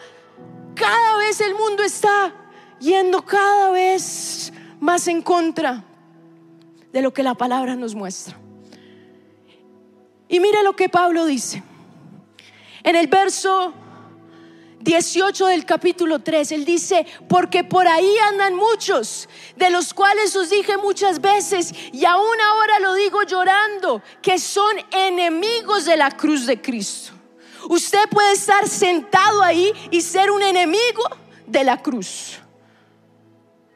cada 0.74 1.16
vez 1.18 1.40
el 1.40 1.54
mundo 1.54 1.82
está 1.82 2.34
yendo 2.80 3.24
cada 3.24 3.70
vez 3.70 4.52
más 4.80 5.06
en 5.06 5.22
contra 5.22 5.84
de 6.92 7.02
lo 7.02 7.12
que 7.12 7.22
la 7.22 7.34
palabra 7.34 7.76
nos 7.76 7.94
muestra. 7.94 8.43
Y 10.28 10.40
mire 10.40 10.62
lo 10.62 10.74
que 10.74 10.88
Pablo 10.88 11.26
dice. 11.26 11.62
En 12.82 12.96
el 12.96 13.06
verso 13.06 13.72
18 14.80 15.46
del 15.46 15.64
capítulo 15.64 16.18
3, 16.18 16.52
él 16.52 16.64
dice, 16.66 17.06
porque 17.28 17.64
por 17.64 17.88
ahí 17.88 18.14
andan 18.28 18.54
muchos, 18.54 19.28
de 19.56 19.70
los 19.70 19.94
cuales 19.94 20.36
os 20.36 20.50
dije 20.50 20.76
muchas 20.76 21.20
veces, 21.20 21.72
y 21.92 22.04
aún 22.04 22.40
ahora 22.40 22.78
lo 22.80 22.94
digo 22.94 23.22
llorando, 23.22 24.02
que 24.20 24.38
son 24.38 24.76
enemigos 24.90 25.86
de 25.86 25.96
la 25.96 26.10
cruz 26.10 26.44
de 26.44 26.60
Cristo. 26.60 27.12
Usted 27.68 28.06
puede 28.10 28.32
estar 28.32 28.68
sentado 28.68 29.42
ahí 29.42 29.72
y 29.90 30.02
ser 30.02 30.30
un 30.30 30.42
enemigo 30.42 31.04
de 31.46 31.64
la 31.64 31.80
cruz. 31.80 32.43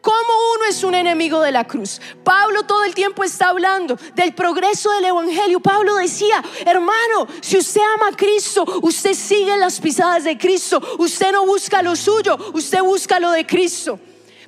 ¿Cómo 0.08 0.32
uno 0.54 0.64
es 0.64 0.84
un 0.84 0.94
enemigo 0.94 1.42
de 1.42 1.52
la 1.52 1.64
cruz? 1.64 2.00
Pablo 2.24 2.62
todo 2.62 2.82
el 2.84 2.94
tiempo 2.94 3.24
está 3.24 3.50
hablando 3.50 3.98
del 4.14 4.32
progreso 4.32 4.90
del 4.92 5.04
Evangelio. 5.04 5.60
Pablo 5.60 5.96
decía, 5.96 6.42
hermano, 6.64 7.26
si 7.42 7.58
usted 7.58 7.82
ama 7.94 8.08
a 8.08 8.16
Cristo, 8.16 8.64
usted 8.80 9.12
sigue 9.12 9.54
las 9.58 9.78
pisadas 9.78 10.24
de 10.24 10.38
Cristo. 10.38 10.80
Usted 10.98 11.30
no 11.30 11.44
busca 11.44 11.82
lo 11.82 11.94
suyo, 11.94 12.38
usted 12.54 12.80
busca 12.80 13.20
lo 13.20 13.32
de 13.32 13.44
Cristo. 13.44 14.00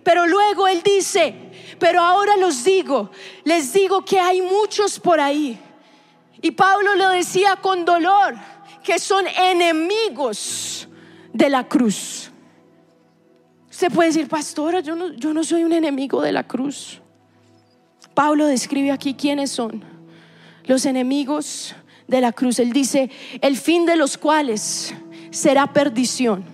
Pero 0.02 0.26
luego 0.26 0.66
él 0.66 0.82
dice, 0.82 1.34
pero 1.78 2.00
ahora 2.00 2.38
los 2.38 2.64
digo, 2.64 3.10
les 3.44 3.74
digo 3.74 4.02
que 4.02 4.18
hay 4.18 4.40
muchos 4.40 4.98
por 4.98 5.20
ahí. 5.20 5.60
Y 6.40 6.52
Pablo 6.52 6.94
lo 6.94 7.10
decía 7.10 7.56
con 7.56 7.84
dolor, 7.84 8.34
que 8.82 8.98
son 8.98 9.26
enemigos 9.26 10.88
de 11.34 11.50
la 11.50 11.68
cruz. 11.68 12.29
Usted 13.80 13.94
puede 13.94 14.10
decir, 14.10 14.28
pastora, 14.28 14.80
yo 14.80 14.94
no, 14.94 15.14
yo 15.14 15.32
no 15.32 15.42
soy 15.42 15.64
un 15.64 15.72
enemigo 15.72 16.20
de 16.20 16.32
la 16.32 16.46
cruz. 16.46 17.00
Pablo 18.12 18.44
describe 18.44 18.92
aquí 18.92 19.14
quiénes 19.14 19.50
son 19.50 19.82
los 20.66 20.84
enemigos 20.84 21.74
de 22.06 22.20
la 22.20 22.30
cruz. 22.30 22.58
Él 22.58 22.74
dice, 22.74 23.10
el 23.40 23.56
fin 23.56 23.86
de 23.86 23.96
los 23.96 24.18
cuales 24.18 24.92
será 25.30 25.72
perdición, 25.72 26.44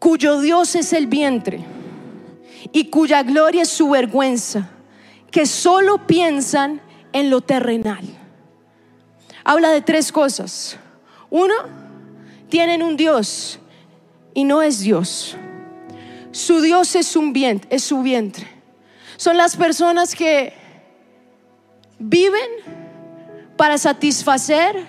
cuyo 0.00 0.40
Dios 0.40 0.74
es 0.74 0.92
el 0.92 1.06
vientre 1.06 1.64
y 2.72 2.86
cuya 2.86 3.22
gloria 3.22 3.62
es 3.62 3.68
su 3.68 3.90
vergüenza, 3.90 4.68
que 5.30 5.46
solo 5.46 6.08
piensan 6.08 6.80
en 7.12 7.30
lo 7.30 7.40
terrenal. 7.40 8.04
Habla 9.44 9.70
de 9.70 9.80
tres 9.80 10.10
cosas. 10.10 10.76
Uno, 11.30 11.54
tienen 12.48 12.82
un 12.82 12.96
Dios 12.96 13.60
y 14.38 14.44
no 14.44 14.62
es 14.62 14.78
Dios. 14.78 15.36
Su 16.30 16.60
Dios 16.60 16.94
es, 16.94 17.16
un 17.16 17.32
vientre, 17.32 17.68
es 17.74 17.82
su 17.82 18.02
vientre. 18.02 18.46
Son 19.16 19.36
las 19.36 19.56
personas 19.56 20.14
que 20.14 20.52
viven 21.98 22.48
para 23.56 23.78
satisfacer 23.78 24.86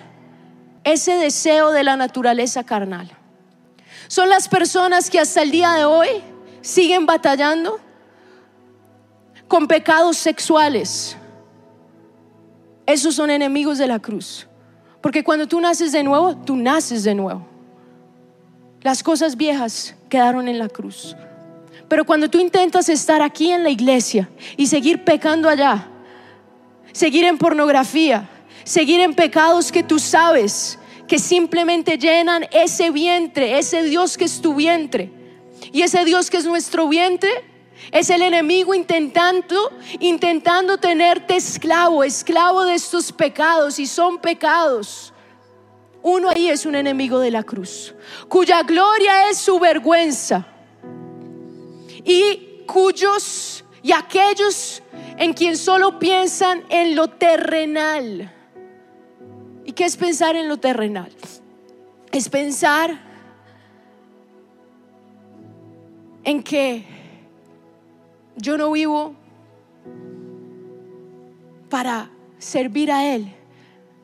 ese 0.84 1.16
deseo 1.16 1.72
de 1.72 1.82
la 1.82 1.96
naturaleza 1.96 2.62
carnal. 2.62 3.10
Son 4.06 4.28
las 4.28 4.46
personas 4.46 5.10
que 5.10 5.18
hasta 5.18 5.42
el 5.42 5.50
día 5.50 5.72
de 5.72 5.84
hoy 5.84 6.22
siguen 6.60 7.04
batallando 7.04 7.80
con 9.48 9.66
pecados 9.66 10.16
sexuales. 10.16 11.16
Esos 12.86 13.16
son 13.16 13.30
enemigos 13.30 13.78
de 13.78 13.88
la 13.88 13.98
cruz. 13.98 14.46
Porque 15.00 15.24
cuando 15.24 15.48
tú 15.48 15.60
naces 15.60 15.90
de 15.90 16.04
nuevo, 16.04 16.36
tú 16.36 16.54
naces 16.54 17.02
de 17.02 17.16
nuevo. 17.16 17.49
Las 18.82 19.02
cosas 19.02 19.36
viejas 19.36 19.94
quedaron 20.08 20.48
en 20.48 20.58
la 20.58 20.68
cruz. 20.68 21.14
Pero 21.88 22.06
cuando 22.06 22.30
tú 22.30 22.38
intentas 22.38 22.88
estar 22.88 23.20
aquí 23.20 23.50
en 23.50 23.62
la 23.62 23.70
iglesia 23.70 24.30
y 24.56 24.66
seguir 24.66 25.04
pecando 25.04 25.48
allá, 25.48 25.88
seguir 26.92 27.24
en 27.24 27.36
pornografía, 27.36 28.28
seguir 28.64 29.00
en 29.00 29.14
pecados 29.14 29.70
que 29.70 29.82
tú 29.82 29.98
sabes 29.98 30.78
que 31.06 31.18
simplemente 31.18 31.98
llenan 31.98 32.46
ese 32.52 32.90
vientre, 32.90 33.58
ese 33.58 33.82
Dios 33.82 34.16
que 34.16 34.24
es 34.24 34.40
tu 34.40 34.54
vientre, 34.54 35.10
y 35.72 35.82
ese 35.82 36.04
Dios 36.04 36.30
que 36.30 36.38
es 36.38 36.46
nuestro 36.46 36.88
vientre, 36.88 37.30
es 37.92 38.08
el 38.08 38.22
enemigo 38.22 38.72
intentando, 38.72 39.72
intentando 39.98 40.78
tenerte 40.78 41.36
esclavo, 41.36 42.04
esclavo 42.04 42.64
de 42.64 42.74
estos 42.74 43.12
pecados, 43.12 43.78
y 43.78 43.86
son 43.86 44.18
pecados 44.18 45.12
uno 46.02 46.30
ahí 46.30 46.48
es 46.48 46.66
un 46.66 46.74
enemigo 46.74 47.18
de 47.18 47.30
la 47.30 47.42
cruz, 47.42 47.94
cuya 48.28 48.62
gloria 48.62 49.28
es 49.28 49.38
su 49.38 49.58
vergüenza. 49.58 50.46
Y 52.04 52.62
cuyos 52.66 53.64
y 53.82 53.92
aquellos 53.92 54.82
en 55.16 55.32
quien 55.34 55.56
solo 55.56 55.98
piensan 55.98 56.64
en 56.70 56.96
lo 56.96 57.08
terrenal. 57.08 58.32
¿Y 59.64 59.72
qué 59.72 59.84
es 59.84 59.96
pensar 59.96 60.36
en 60.36 60.48
lo 60.48 60.56
terrenal? 60.56 61.12
Es 62.10 62.28
pensar 62.28 62.98
en 66.24 66.42
que 66.42 66.84
yo 68.36 68.56
no 68.56 68.72
vivo 68.72 69.14
para 71.68 72.10
servir 72.38 72.90
a 72.90 73.14
Él. 73.14 73.34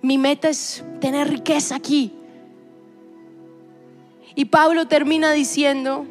Mi 0.06 0.18
meta 0.18 0.48
es 0.48 0.84
tener 1.00 1.28
riqueza 1.28 1.74
aquí. 1.74 2.12
Y 4.36 4.44
Pablo 4.44 4.86
termina 4.86 5.32
diciendo, 5.32 6.06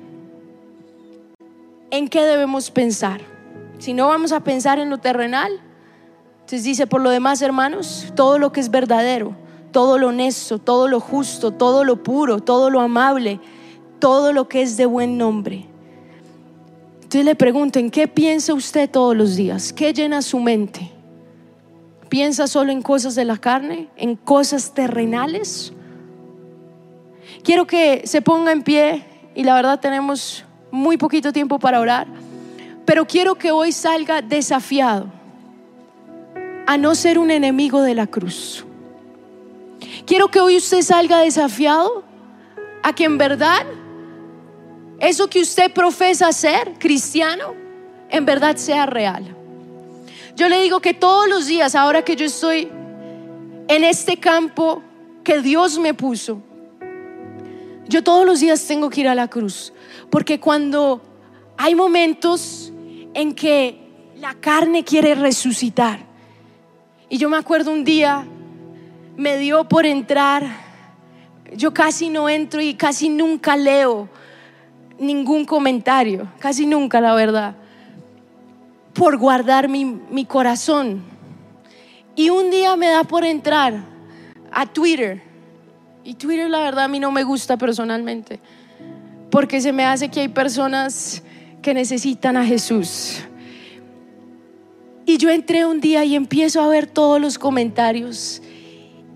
¿en 1.91 2.09
qué 2.09 2.23
debemos 2.23 2.71
pensar? 2.71 3.21
Si 3.79 3.93
no 3.93 4.09
vamos 4.09 4.33
a 4.33 4.41
pensar 4.41 4.79
en 4.79 4.89
lo 4.89 4.97
terrenal, 4.97 5.61
entonces 6.33 6.65
dice, 6.65 6.87
por 6.87 6.99
lo 6.99 7.09
demás, 7.09 7.41
hermanos, 7.41 8.11
todo 8.17 8.37
lo 8.37 8.51
que 8.51 8.59
es 8.59 8.69
verdadero, 8.69 9.33
todo 9.71 9.97
lo 9.97 10.09
honesto, 10.09 10.59
todo 10.59 10.89
lo 10.89 10.99
justo, 10.99 11.51
todo 11.51 11.85
lo 11.85 12.03
puro, 12.03 12.41
todo 12.41 12.69
lo 12.69 12.81
amable, 12.81 13.39
todo 13.99 14.33
lo 14.33 14.49
que 14.49 14.61
es 14.61 14.75
de 14.75 14.87
buen 14.87 15.17
nombre. 15.17 15.67
Entonces 16.95 17.23
le 17.23 17.35
pregunto, 17.35 17.79
¿en 17.79 17.89
qué 17.89 18.09
piensa 18.09 18.53
usted 18.53 18.89
todos 18.89 19.15
los 19.15 19.37
días? 19.37 19.71
¿Qué 19.71 19.93
llena 19.93 20.21
su 20.21 20.41
mente? 20.41 20.94
¿Piensa 22.15 22.47
solo 22.47 22.71
en 22.71 22.81
cosas 22.81 23.13
de 23.15 23.25
la 23.25 23.35
carne? 23.35 23.89
¿En 23.97 24.15
cosas 24.15 24.73
terrenales? 24.73 25.73
Quiero 27.43 27.67
que 27.67 28.03
se 28.05 28.21
ponga 28.21 28.53
en 28.53 28.63
pie 28.63 29.03
y 29.35 29.43
la 29.43 29.53
verdad 29.53 29.81
tenemos 29.81 30.45
muy 30.71 30.95
poquito 30.95 31.33
tiempo 31.33 31.59
para 31.59 31.81
orar, 31.81 32.07
pero 32.85 33.05
quiero 33.05 33.35
que 33.35 33.51
hoy 33.51 33.73
salga 33.73 34.21
desafiado 34.21 35.07
a 36.65 36.77
no 36.77 36.95
ser 36.95 37.19
un 37.19 37.31
enemigo 37.31 37.81
de 37.81 37.95
la 37.95 38.07
cruz. 38.07 38.65
Quiero 40.05 40.29
que 40.29 40.39
hoy 40.39 40.55
usted 40.55 40.83
salga 40.83 41.19
desafiado 41.19 42.05
a 42.81 42.95
que 42.95 43.03
en 43.03 43.17
verdad 43.17 43.65
eso 45.01 45.29
que 45.29 45.41
usted 45.41 45.69
profesa 45.73 46.31
ser 46.31 46.75
cristiano, 46.79 47.53
en 48.09 48.25
verdad 48.25 48.55
sea 48.55 48.85
real. 48.85 49.35
Yo 50.35 50.49
le 50.49 50.61
digo 50.61 50.81
que 50.81 50.93
todos 50.93 51.29
los 51.29 51.47
días, 51.47 51.75
ahora 51.75 52.03
que 52.03 52.17
yo 52.17 52.25
estoy 52.25 52.67
en 53.69 53.83
este 53.85 54.17
campo 54.17 54.83
que 55.23 55.41
Dios 55.41 55.79
me 55.79 55.93
puso, 55.93 56.41
yo 57.87 58.03
todos 58.03 58.25
los 58.25 58.41
días 58.41 58.65
tengo 58.67 58.89
que 58.89 59.01
ir 59.01 59.07
a 59.07 59.15
la 59.15 59.29
cruz. 59.29 59.71
Porque 60.09 60.39
cuando 60.39 61.01
hay 61.57 61.73
momentos 61.73 62.73
en 63.13 63.33
que 63.33 63.79
la 64.17 64.33
carne 64.33 64.83
quiere 64.83 65.15
resucitar, 65.15 65.99
y 67.07 67.17
yo 67.17 67.29
me 67.29 67.37
acuerdo 67.37 67.71
un 67.71 67.85
día, 67.85 68.25
me 69.15 69.37
dio 69.37 69.63
por 69.69 69.85
entrar, 69.85 70.45
yo 71.55 71.73
casi 71.73 72.09
no 72.09 72.27
entro 72.27 72.59
y 72.59 72.73
casi 72.73 73.07
nunca 73.07 73.55
leo 73.55 74.09
ningún 74.99 75.45
comentario, 75.45 76.27
casi 76.39 76.65
nunca 76.65 76.99
la 76.99 77.13
verdad, 77.13 77.55
por 78.95 79.17
guardar 79.17 79.69
mi, 79.69 79.85
mi 79.85 80.25
corazón. 80.25 81.03
Y 82.15 82.31
un 82.31 82.49
día 82.49 82.75
me 82.75 82.87
da 82.87 83.03
por 83.03 83.23
entrar 83.23 83.83
a 84.51 84.65
Twitter, 84.65 85.21
y 86.03 86.13
Twitter 86.13 86.49
la 86.49 86.59
verdad 86.59 86.85
a 86.85 86.87
mí 86.87 86.99
no 86.99 87.11
me 87.11 87.23
gusta 87.23 87.57
personalmente, 87.57 88.39
porque 89.29 89.59
se 89.59 89.73
me 89.73 89.85
hace 89.85 90.09
que 90.09 90.21
hay 90.21 90.29
personas 90.29 91.21
que 91.61 91.73
necesitan 91.73 92.37
a 92.37 92.45
Jesús. 92.45 93.21
Y 95.05 95.17
yo 95.17 95.29
entré 95.29 95.65
un 95.65 95.81
día 95.81 96.03
y 96.05 96.15
empiezo 96.15 96.61
a 96.61 96.67
ver 96.67 96.87
todos 96.87 97.19
los 97.19 97.37
comentarios. 97.37 98.41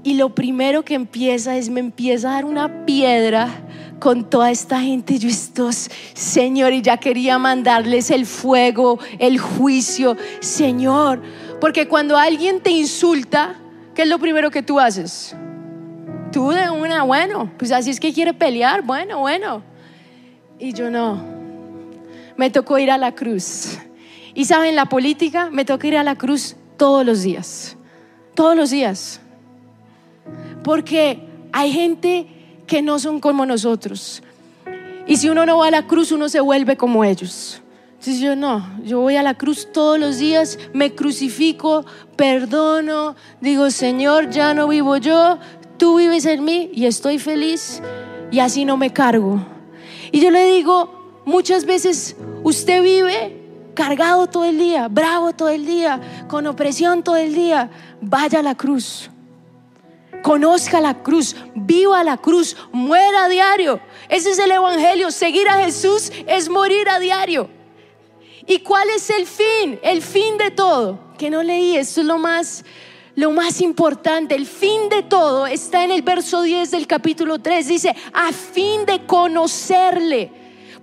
Y 0.03 0.13
lo 0.13 0.33
primero 0.33 0.83
que 0.85 0.95
empieza 0.95 1.57
es, 1.57 1.69
me 1.69 1.81
empieza 1.81 2.29
a 2.29 2.33
dar 2.35 2.45
una 2.45 2.85
piedra 2.85 3.49
con 3.99 4.29
toda 4.29 4.49
esta 4.49 4.79
gente. 4.79 5.19
Yo 5.19 5.27
estos, 5.27 5.89
Señor, 6.13 6.73
y 6.73 6.81
ya 6.81 6.97
quería 6.97 7.37
mandarles 7.37 8.09
el 8.09 8.25
fuego, 8.25 8.97
el 9.19 9.39
juicio. 9.39 10.15
Señor, 10.39 11.21
porque 11.59 11.87
cuando 11.87 12.17
alguien 12.17 12.61
te 12.61 12.71
insulta, 12.71 13.55
¿qué 13.93 14.03
es 14.03 14.07
lo 14.07 14.19
primero 14.19 14.49
que 14.49 14.63
tú 14.63 14.79
haces? 14.79 15.35
Tú 16.31 16.51
de 16.51 16.69
una, 16.69 17.03
bueno, 17.03 17.51
pues 17.57 17.71
así 17.71 17.89
es 17.89 17.99
que 17.99 18.13
quiere 18.13 18.33
pelear, 18.33 18.83
bueno, 18.83 19.19
bueno. 19.19 19.63
Y 20.59 20.73
yo 20.73 20.89
no. 20.89 21.21
Me 22.37 22.49
tocó 22.49 22.79
ir 22.79 22.91
a 22.91 22.97
la 22.97 23.13
cruz. 23.13 23.77
Y 24.33 24.45
saben, 24.45 24.75
la 24.75 24.85
política 24.85 25.49
me 25.51 25.65
toca 25.65 25.87
ir 25.87 25.97
a 25.97 26.03
la 26.03 26.15
cruz 26.15 26.55
todos 26.77 27.05
los 27.05 27.23
días. 27.23 27.75
Todos 28.35 28.55
los 28.55 28.69
días. 28.69 29.19
Porque 30.63 31.19
hay 31.51 31.71
gente 31.71 32.27
que 32.67 32.81
no 32.81 32.99
son 32.99 33.19
como 33.19 33.45
nosotros. 33.45 34.21
Y 35.07 35.17
si 35.17 35.29
uno 35.29 35.45
no 35.45 35.57
va 35.57 35.67
a 35.67 35.71
la 35.71 35.87
cruz, 35.87 36.11
uno 36.11 36.29
se 36.29 36.39
vuelve 36.39 36.77
como 36.77 37.03
ellos. 37.03 37.61
Entonces 37.99 38.19
yo 38.19 38.35
no, 38.35 38.65
yo 38.83 39.01
voy 39.01 39.17
a 39.17 39.23
la 39.23 39.33
cruz 39.33 39.73
todos 39.73 39.99
los 39.99 40.19
días, 40.19 40.57
me 40.71 40.95
crucifico, 40.95 41.85
perdono, 42.15 43.15
digo, 43.41 43.69
Señor, 43.71 44.29
ya 44.29 44.53
no 44.53 44.69
vivo 44.69 44.95
yo, 44.95 45.37
tú 45.77 45.97
vives 45.97 46.25
en 46.25 46.45
mí 46.45 46.69
y 46.73 46.85
estoy 46.85 47.19
feliz 47.19 47.81
y 48.31 48.39
así 48.39 48.63
no 48.63 48.77
me 48.77 48.93
cargo. 48.93 49.43
Y 50.13 50.21
yo 50.21 50.31
le 50.31 50.45
digo, 50.45 51.21
muchas 51.25 51.65
veces 51.65 52.15
usted 52.43 52.81
vive 52.81 53.35
cargado 53.73 54.27
todo 54.27 54.45
el 54.45 54.57
día, 54.57 54.87
bravo 54.87 55.33
todo 55.33 55.49
el 55.49 55.65
día, 55.65 55.99
con 56.29 56.47
opresión 56.47 57.03
todo 57.03 57.17
el 57.17 57.33
día, 57.33 57.69
vaya 57.99 58.39
a 58.39 58.43
la 58.43 58.55
cruz. 58.55 59.09
Conozca 60.21 60.81
la 60.81 61.01
cruz, 61.01 61.35
viva 61.55 62.03
la 62.03 62.17
cruz, 62.17 62.55
muera 62.71 63.25
a 63.25 63.29
diario. 63.29 63.79
Ese 64.09 64.31
es 64.31 64.39
el 64.39 64.51
Evangelio. 64.51 65.11
Seguir 65.11 65.47
a 65.47 65.63
Jesús 65.63 66.11
es 66.27 66.49
morir 66.49 66.89
a 66.89 66.99
diario. 66.99 67.49
¿Y 68.45 68.59
cuál 68.59 68.89
es 68.89 69.09
el 69.09 69.27
fin? 69.27 69.79
El 69.83 70.01
fin 70.01 70.37
de 70.37 70.51
todo. 70.51 70.99
Que 71.17 71.29
no 71.29 71.43
leí, 71.43 71.77
esto 71.77 72.01
es 72.01 72.07
lo 72.07 72.17
más, 72.17 72.65
lo 73.15 73.31
más 73.31 73.61
importante. 73.61 74.35
El 74.35 74.45
fin 74.45 74.89
de 74.89 75.03
todo 75.03 75.45
está 75.45 75.83
en 75.83 75.91
el 75.91 76.01
verso 76.01 76.41
10 76.41 76.71
del 76.71 76.87
capítulo 76.87 77.39
3. 77.39 77.67
Dice, 77.67 77.95
a 78.11 78.31
fin 78.31 78.85
de 78.85 79.05
conocerle. 79.05 80.31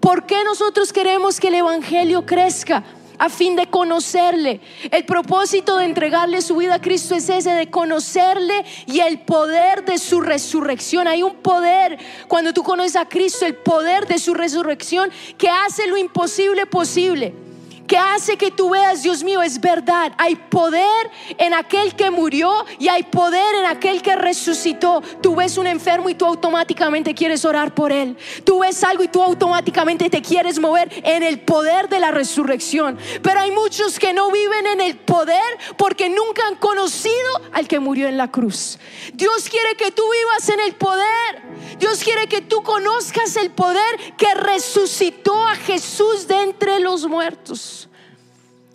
¿Por 0.01 0.27
qué 0.27 0.45
nosotros 0.45 0.93
queremos 0.93 1.41
que 1.41 1.49
el 1.49 1.55
Evangelio 1.55 2.25
crezca? 2.25 2.85
A 3.19 3.29
fin 3.29 3.57
de 3.57 3.67
conocerle. 3.67 4.61
El 4.91 5.05
propósito 5.05 5.77
de 5.77 5.87
entregarle 5.87 6.43
su 6.43 6.57
vida 6.57 6.75
a 6.75 6.81
Cristo 6.81 7.15
es 7.15 7.29
ese, 7.29 7.51
de 7.51 7.71
conocerle 7.71 8.65
y 8.87 9.01
el 9.01 9.21
poder 9.21 9.85
de 9.85 9.99
su 9.99 10.21
resurrección. 10.21 11.09
Hay 11.09 11.23
un 11.23 11.37
poder 11.37 11.99
cuando 12.29 12.53
tú 12.53 12.63
conoces 12.63 12.97
a 12.97 13.09
Cristo, 13.09 13.47
el 13.47 13.55
poder 13.55 14.07
de 14.07 14.19
su 14.19 14.35
resurrección 14.35 15.11
que 15.39 15.49
hace 15.49 15.87
lo 15.87 15.97
imposible 15.97 16.67
posible 16.67 17.46
que 17.87 17.97
hace 17.97 18.37
que 18.37 18.51
tú 18.51 18.71
veas, 18.71 19.03
Dios 19.03 19.23
mío, 19.23 19.43
es 19.43 19.61
verdad. 19.61 20.13
Hay 20.19 20.37
poder 20.37 21.11
en 21.39 21.55
aquel 21.55 21.95
que 21.95 22.11
murió 22.11 22.65
y 22.79 22.89
hay 22.89 23.05
poder 23.05 23.55
en 23.57 23.67
aquel 23.67 24.03
que 24.03 24.17
resucitó. 24.17 25.03
Tú 25.23 25.37
ves 25.37 25.57
un 25.57 25.67
enfermo 25.67 26.09
y 26.09 26.15
tú 26.15 26.27
automáticamente 26.27 27.15
quieres 27.15 27.45
orar 27.45 27.75
por 27.75 27.93
él. 27.93 28.17
Tú 28.45 28.61
ves 28.61 28.83
algo 28.85 29.03
y 29.03 29.09
tú 29.09 29.23
automáticamente 29.23 30.11
te 30.11 30.23
quieres 30.23 30.59
mover 30.59 30.91
en 31.05 31.23
el 31.23 31.41
poder 31.41 31.89
de 31.89 32.01
la 32.01 32.11
resurrección. 32.11 32.99
Pero 33.23 33.41
hay 33.41 33.51
muchos 33.51 33.99
que 33.99 34.13
no 34.13 34.31
viven 34.31 34.67
en 34.67 34.81
el 34.81 34.97
poder 34.97 35.43
porque 35.77 36.09
nunca 36.09 36.47
han 36.47 36.57
conocido 36.57 37.41
al 37.53 37.69
que 37.69 37.81
murió 37.81 38.09
en 38.09 38.17
la 38.17 38.31
cruz. 38.31 38.79
Dios 39.15 39.49
quiere 39.49 39.75
que 39.77 39.91
tú 39.91 40.03
vivas 40.11 40.49
en 40.49 40.61
el 40.61 40.75
poder. 40.75 41.43
Dios 41.79 42.03
quiere 42.03 42.27
que 42.27 42.43
tú 42.43 42.63
conozcas 42.63 43.37
el 43.37 43.51
poder 43.51 44.17
que 44.17 44.35
resucitó 44.35 45.47
a 45.47 45.55
Jesús 45.57 46.27
de 46.27 46.43
entre 46.43 46.81
los 46.81 47.07
muertos. 47.07 47.86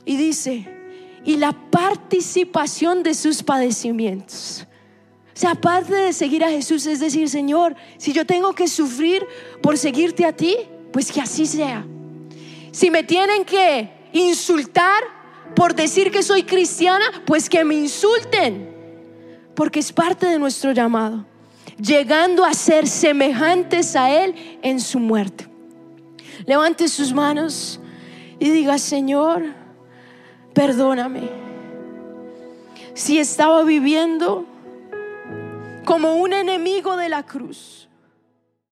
Y 0.06 0.18
dice, 0.18 0.68
y 1.24 1.38
la 1.38 1.52
participación 1.52 3.04
de 3.04 3.14
sus 3.14 3.44
padecimientos. 3.44 4.66
O 5.34 5.40
sea, 5.42 5.52
aparte 5.52 5.94
de 5.94 6.14
seguir 6.14 6.44
a 6.44 6.50
Jesús, 6.50 6.86
es 6.86 7.00
decir, 7.00 7.30
Señor, 7.30 7.76
si 7.98 8.12
yo 8.14 8.26
tengo 8.26 8.54
que 8.54 8.68
sufrir 8.68 9.26
por 9.62 9.78
seguirte 9.78 10.26
a 10.26 10.36
ti, 10.36 10.58
pues 10.92 11.12
que 11.12 11.22
así 11.22 11.46
sea. 11.46 11.86
Si 12.72 12.90
me 12.90 13.04
tienen 13.04 13.46
que 13.46 13.90
insultar 14.14 15.04
por 15.56 15.74
decir 15.76 16.12
que 16.12 16.24
soy 16.24 16.44
cristiana, 16.44 17.06
pues 17.26 17.50
que 17.50 17.64
me 17.64 17.76
insulten, 17.76 18.70
porque 19.56 19.80
es 19.80 19.92
parte 19.92 20.26
de 20.26 20.40
nuestro 20.40 20.72
llamado, 20.72 21.26
llegando 21.78 22.44
a 22.46 22.54
ser 22.54 22.88
semejantes 22.88 23.96
a 23.96 24.12
Él 24.24 24.60
en 24.62 24.80
su 24.80 25.00
muerte. 25.00 25.48
Levante 26.46 26.88
sus 26.88 27.14
manos 27.14 27.80
y 28.40 28.50
diga, 28.50 28.78
Señor, 28.78 29.61
perdóname. 30.54 31.30
Si 32.94 33.20
estaba 33.20 33.64
viviendo 33.64 34.46
como 35.86 36.16
un 36.16 36.34
enemigo 36.34 36.98
de 36.98 37.10
la 37.10 37.24
cruz, 37.24 37.88